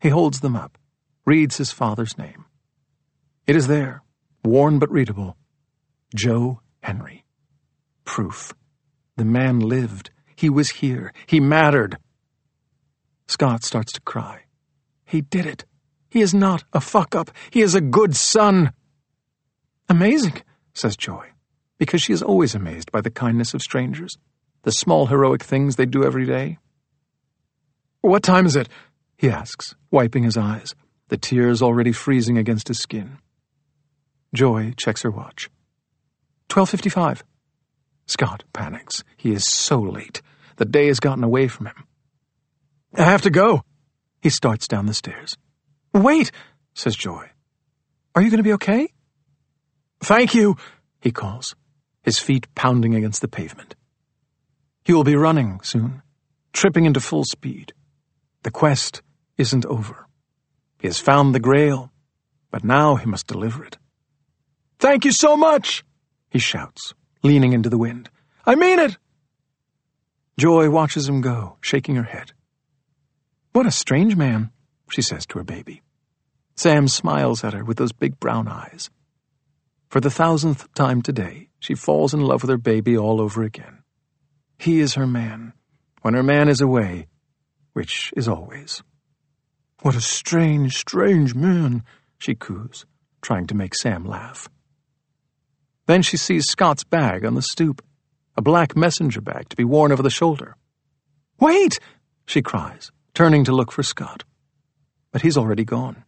He 0.03 0.11
holds 0.11 0.41
them 0.41 0.55
up, 0.55 0.77
reads 1.25 1.57
his 1.57 1.73
father's 1.73 2.19
name. 2.19 2.45
It 3.47 3.57
is 3.57 3.67
there, 3.67 4.03
worn 4.45 4.79
but 4.79 4.93
readable 4.93 5.39
Joe 6.15 6.61
Henry. 6.83 7.25
Proof. 8.05 8.53
The 9.17 9.25
man 9.25 9.59
lived. 9.59 10.11
He 10.37 10.51
was 10.51 10.69
here. 10.69 11.15
He 11.25 11.41
mattered. 11.41 11.97
Scott 13.27 13.65
starts 13.65 13.93
to 13.93 14.03
cry. 14.03 14.43
He 15.07 15.23
did 15.23 15.47
it. 15.47 15.65
He 16.11 16.21
is 16.21 16.35
not 16.35 16.65
a 16.75 16.81
fuck 16.83 17.15
up. 17.15 17.31
He 17.51 17.63
is 17.63 17.75
a 17.75 17.81
good 17.81 18.15
son. 18.15 18.75
Amazing, 19.89 20.43
says 20.75 20.97
Joy, 20.97 21.29
because 21.79 22.03
she 22.03 22.13
is 22.13 22.23
always 22.23 22.55
amazed 22.55 22.91
by 22.93 23.01
the 23.01 23.11
kindness 23.11 23.55
of 23.55 23.63
strangers, 23.63 24.17
the 24.63 24.73
small 24.73 25.07
heroic 25.07 25.43
things 25.43 25.77
they 25.77 25.87
do 25.87 26.05
every 26.05 26.27
day. 26.27 26.59
What 28.01 28.23
time 28.23 28.47
is 28.47 28.57
it? 28.57 28.69
he 29.17 29.31
asks, 29.31 29.77
wiping 29.93 30.25
his 30.25 30.37
eyes, 30.37 30.75
the 31.09 31.17
tears 31.17 31.63
already 31.63 31.93
freezing 31.93 32.39
against 32.39 32.67
his 32.67 32.81
skin. 32.81 33.19
Joy 34.35 34.75
checks 34.77 35.03
her 35.03 35.11
watch. 35.11 35.49
1255. 36.51 37.23
Scott 38.07 38.45
panics. 38.53 39.05
He 39.17 39.33
is 39.33 39.45
so 39.45 39.79
late. 39.79 40.23
The 40.57 40.65
day 40.65 40.89
has 40.89 40.99
gotten 41.01 41.23
away 41.23 41.47
from 41.47 41.67
him. 41.67 41.85
I 42.97 43.05
have 43.05 43.23
to 43.23 43.31
go. 43.31 43.63
He 44.21 44.29
starts 44.29 44.67
down 44.67 44.87
the 44.87 44.95
stairs. 44.95 45.37
Wait, 45.95 46.33
says 46.75 46.97
Joy. 46.97 47.31
Are 48.15 48.23
you 48.23 48.31
going 48.31 48.39
to 48.39 48.43
be 48.43 48.55
okay? 48.55 48.89
Thank 50.03 50.35
you, 50.35 50.57
he 51.01 51.13
calls, 51.13 51.55
his 52.03 52.19
feet 52.19 52.53
pounding 52.55 52.95
against 52.95 53.21
the 53.21 53.29
pavement. 53.29 53.77
He 54.85 54.93
will 54.93 55.05
be 55.05 55.15
running 55.17 55.61
soon, 55.63 56.03
tripping 56.53 56.85
into 56.85 57.01
full 57.01 57.25
speed. 57.25 57.73
The 58.43 58.51
quest 58.51 59.01
isn't 59.39 59.65
over. 59.67 60.07
He 60.81 60.89
has 60.89 60.99
found 60.99 61.35
the 61.35 61.41
grail, 61.41 61.93
but 62.51 62.65
now 62.65 62.97
he 62.97 63.07
must 63.07 63.29
deliver 63.29 63.65
it. 63.65 63.79
Thank 64.81 65.05
you 65.05 65.13
so 65.13 65.37
much, 65.37 65.85
he 66.31 66.41
shouts 66.41 66.95
leaning 67.23 67.53
into 67.53 67.69
the 67.69 67.79
wind. 67.79 68.11
I 68.45 68.57
mean 68.57 68.79
it! 68.79 68.99
Joy 70.39 70.71
watches 70.71 71.09
him 71.09 71.21
go, 71.21 71.57
shaking 71.61 71.95
her 71.97 72.03
head. 72.03 72.33
What 73.53 73.67
a 73.67 73.71
strange 73.71 74.17
man, 74.17 74.51
she 74.91 75.03
says 75.03 75.27
to 75.27 75.39
her 75.39 75.45
baby. 75.45 75.83
Sam 76.57 76.89
smiles 76.89 77.45
at 77.45 77.53
her 77.53 77.65
with 77.65 77.77
those 77.77 77.93
big 77.93 78.19
brown 78.19 78.49
eyes. 78.49 78.91
For 79.93 80.01
the 80.01 80.11
thousandth 80.11 80.73
time 80.73 81.03
today, 81.03 81.51
she 81.61 81.75
falls 81.75 82.15
in 82.15 82.23
love 82.23 82.41
with 82.43 82.49
her 82.49 82.57
baby 82.57 82.97
all 82.97 83.21
over 83.21 83.43
again. 83.43 83.83
He 84.59 84.81
is 84.81 84.95
her 84.95 85.07
man, 85.07 85.53
when 86.01 86.15
her 86.15 86.23
man 86.23 86.49
is 86.49 86.63
away, 86.63 87.09
which 87.75 88.11
is 88.17 88.27
always. 88.27 88.83
What 89.83 89.95
a 89.95 90.01
strange, 90.01 90.79
strange 90.79 91.35
man, 91.35 91.85
she 92.17 92.35
coos, 92.35 92.87
trying 93.21 93.47
to 93.49 93.55
make 93.55 93.75
Sam 93.75 94.07
laugh. 94.07 94.49
Then 95.85 96.01
she 96.01 96.17
sees 96.17 96.49
Scott's 96.49 96.85
bag 96.85 97.27
on 97.27 97.35
the 97.35 97.43
stoop, 97.43 97.85
a 98.35 98.41
black 98.41 98.75
messenger 98.75 99.21
bag 99.21 99.51
to 99.51 99.57
be 99.57 99.65
worn 99.65 99.93
over 99.93 100.03
the 100.03 100.09
shoulder. 100.09 100.57
Wait! 101.39 101.79
she 102.25 102.41
cries, 102.41 102.91
turning 103.13 103.45
to 103.45 103.53
look 103.53 103.71
for 103.71 103.83
Scott. 103.83 104.25
But 105.11 105.21
he's 105.21 105.37
already 105.37 105.67
gone. 105.67 106.05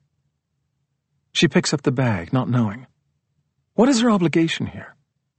She 1.32 1.48
picks 1.48 1.74
up 1.74 1.82
the 1.82 1.92
bag, 1.92 2.32
not 2.32 2.48
knowing. 2.48 2.86
What 3.76 3.88
is 3.88 4.02
her 4.02 4.10
obligation 4.10 4.66
here? 4.66 4.94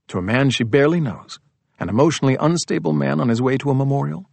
To 0.08 0.18
a 0.18 0.22
man 0.22 0.50
she 0.50 0.62
barely 0.62 1.00
knows, 1.00 1.38
an 1.80 1.88
emotionally 1.88 2.36
unstable 2.38 2.92
man 2.92 3.18
on 3.18 3.30
his 3.30 3.40
way 3.40 3.56
to 3.56 3.70
a 3.70 3.74
memorial? 3.74 4.28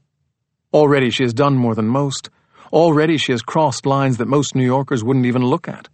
Already 0.74 1.10
she 1.10 1.24
has 1.24 1.34
done 1.34 1.56
more 1.56 1.74
than 1.74 1.88
most. 1.88 2.30
Already 2.74 3.18
she 3.18 3.32
has 3.32 3.42
crossed 3.42 3.86
lines 3.86 4.18
that 4.18 4.28
most 4.28 4.56
New 4.56 4.66
Yorkers 4.66 5.06
wouldn't 5.06 5.26
even 5.26 5.46
look 5.46 5.70
at. 5.70 5.88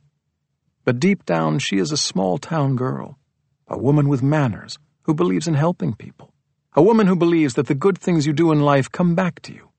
But 0.85 0.99
deep 0.99 1.23
down, 1.23 1.59
she 1.59 1.77
is 1.77 1.91
a 1.91 1.97
small 1.97 2.39
town 2.39 2.75
girl 2.75 3.19
a 3.67 3.77
woman 3.77 4.09
with 4.09 4.23
manners, 4.23 4.79
who 5.03 5.13
believes 5.13 5.47
in 5.47 5.53
helping 5.53 5.93
people, 5.93 6.33
a 6.73 6.81
woman 6.81 7.05
who 7.05 7.15
believes 7.15 7.53
that 7.53 7.67
the 7.67 7.75
good 7.75 7.99
things 7.99 8.25
you 8.25 8.33
do 8.33 8.51
in 8.51 8.59
life 8.59 8.91
come 8.91 9.13
back 9.13 9.39
to 9.43 9.53
you. 9.53 9.69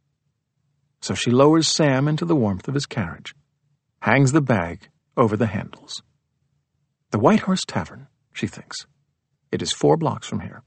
So 1.00 1.14
she 1.14 1.32
lowers 1.32 1.66
Sam 1.66 2.06
into 2.06 2.24
the 2.24 2.36
warmth 2.36 2.68
of 2.68 2.74
his 2.74 2.86
carriage, 2.86 3.34
hangs 4.00 4.30
the 4.30 4.40
bag 4.40 4.88
over 5.16 5.36
the 5.36 5.48
handles. 5.48 6.04
The 7.10 7.18
White 7.18 7.40
Horse 7.40 7.64
Tavern, 7.66 8.06
she 8.32 8.46
thinks. 8.46 8.86
It 9.52 9.62
is 9.62 9.72
four 9.72 9.96
blocks 9.96 10.26
from 10.26 10.40
here. 10.40 10.62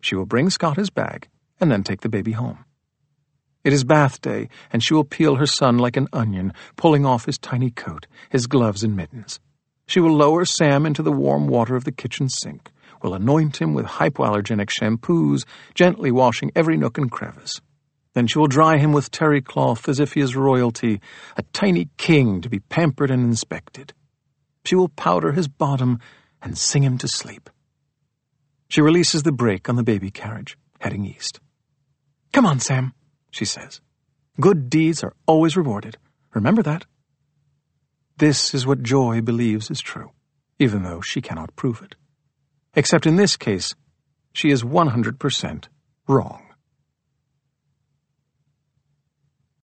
She 0.00 0.14
will 0.14 0.26
bring 0.26 0.50
Scott 0.50 0.76
his 0.76 0.90
bag 0.90 1.28
and 1.60 1.70
then 1.70 1.82
take 1.82 2.00
the 2.00 2.08
baby 2.08 2.32
home. 2.32 2.64
It 3.64 3.72
is 3.72 3.84
bath 3.84 4.20
day, 4.20 4.48
and 4.72 4.82
she 4.82 4.92
will 4.92 5.04
peel 5.04 5.36
her 5.36 5.46
son 5.46 5.78
like 5.78 5.96
an 5.96 6.08
onion, 6.12 6.52
pulling 6.76 7.06
off 7.06 7.26
his 7.26 7.38
tiny 7.38 7.70
coat, 7.70 8.08
his 8.28 8.48
gloves 8.48 8.82
and 8.82 8.96
mittens. 8.96 9.38
She 9.86 10.00
will 10.00 10.16
lower 10.16 10.44
Sam 10.44 10.84
into 10.84 11.02
the 11.02 11.12
warm 11.12 11.46
water 11.46 11.76
of 11.76 11.84
the 11.84 11.92
kitchen 11.92 12.28
sink, 12.28 12.72
will 13.02 13.14
anoint 13.14 13.60
him 13.60 13.74
with 13.74 13.86
hypoallergenic 13.86 14.70
shampoos, 14.70 15.44
gently 15.74 16.10
washing 16.10 16.50
every 16.56 16.76
nook 16.76 16.98
and 16.98 17.10
crevice. 17.10 17.60
Then 18.14 18.26
she 18.26 18.38
will 18.38 18.46
dry 18.46 18.78
him 18.78 18.92
with 18.92 19.10
terry 19.10 19.40
cloth 19.40 19.88
as 19.88 20.00
if 20.00 20.14
he 20.14 20.20
is 20.20 20.36
royalty, 20.36 21.00
a 21.36 21.42
tiny 21.52 21.88
king 21.96 22.40
to 22.42 22.50
be 22.50 22.60
pampered 22.60 23.10
and 23.10 23.22
inspected. 23.22 23.92
She 24.64 24.74
will 24.74 24.88
powder 24.88 25.32
his 25.32 25.48
bottom 25.48 25.98
and 26.42 26.58
sing 26.58 26.82
him 26.82 26.98
to 26.98 27.08
sleep. 27.08 27.48
She 28.68 28.80
releases 28.80 29.22
the 29.22 29.32
brake 29.32 29.68
on 29.68 29.76
the 29.76 29.82
baby 29.82 30.10
carriage, 30.10 30.56
heading 30.80 31.04
east. 31.04 31.40
Come 32.32 32.46
on, 32.46 32.58
Sam, 32.60 32.94
she 33.30 33.44
says. 33.44 33.80
Good 34.40 34.70
deeds 34.70 35.04
are 35.04 35.14
always 35.26 35.56
rewarded. 35.56 35.98
Remember 36.34 36.62
that. 36.62 36.86
This 38.16 38.54
is 38.54 38.66
what 38.66 38.82
Joy 38.82 39.20
believes 39.20 39.70
is 39.70 39.80
true, 39.80 40.10
even 40.58 40.82
though 40.82 41.00
she 41.00 41.20
cannot 41.20 41.54
prove 41.56 41.82
it. 41.82 41.94
Except 42.74 43.06
in 43.06 43.16
this 43.16 43.36
case, 43.36 43.74
she 44.32 44.50
is 44.50 44.62
100% 44.62 45.64
wrong. 46.08 46.41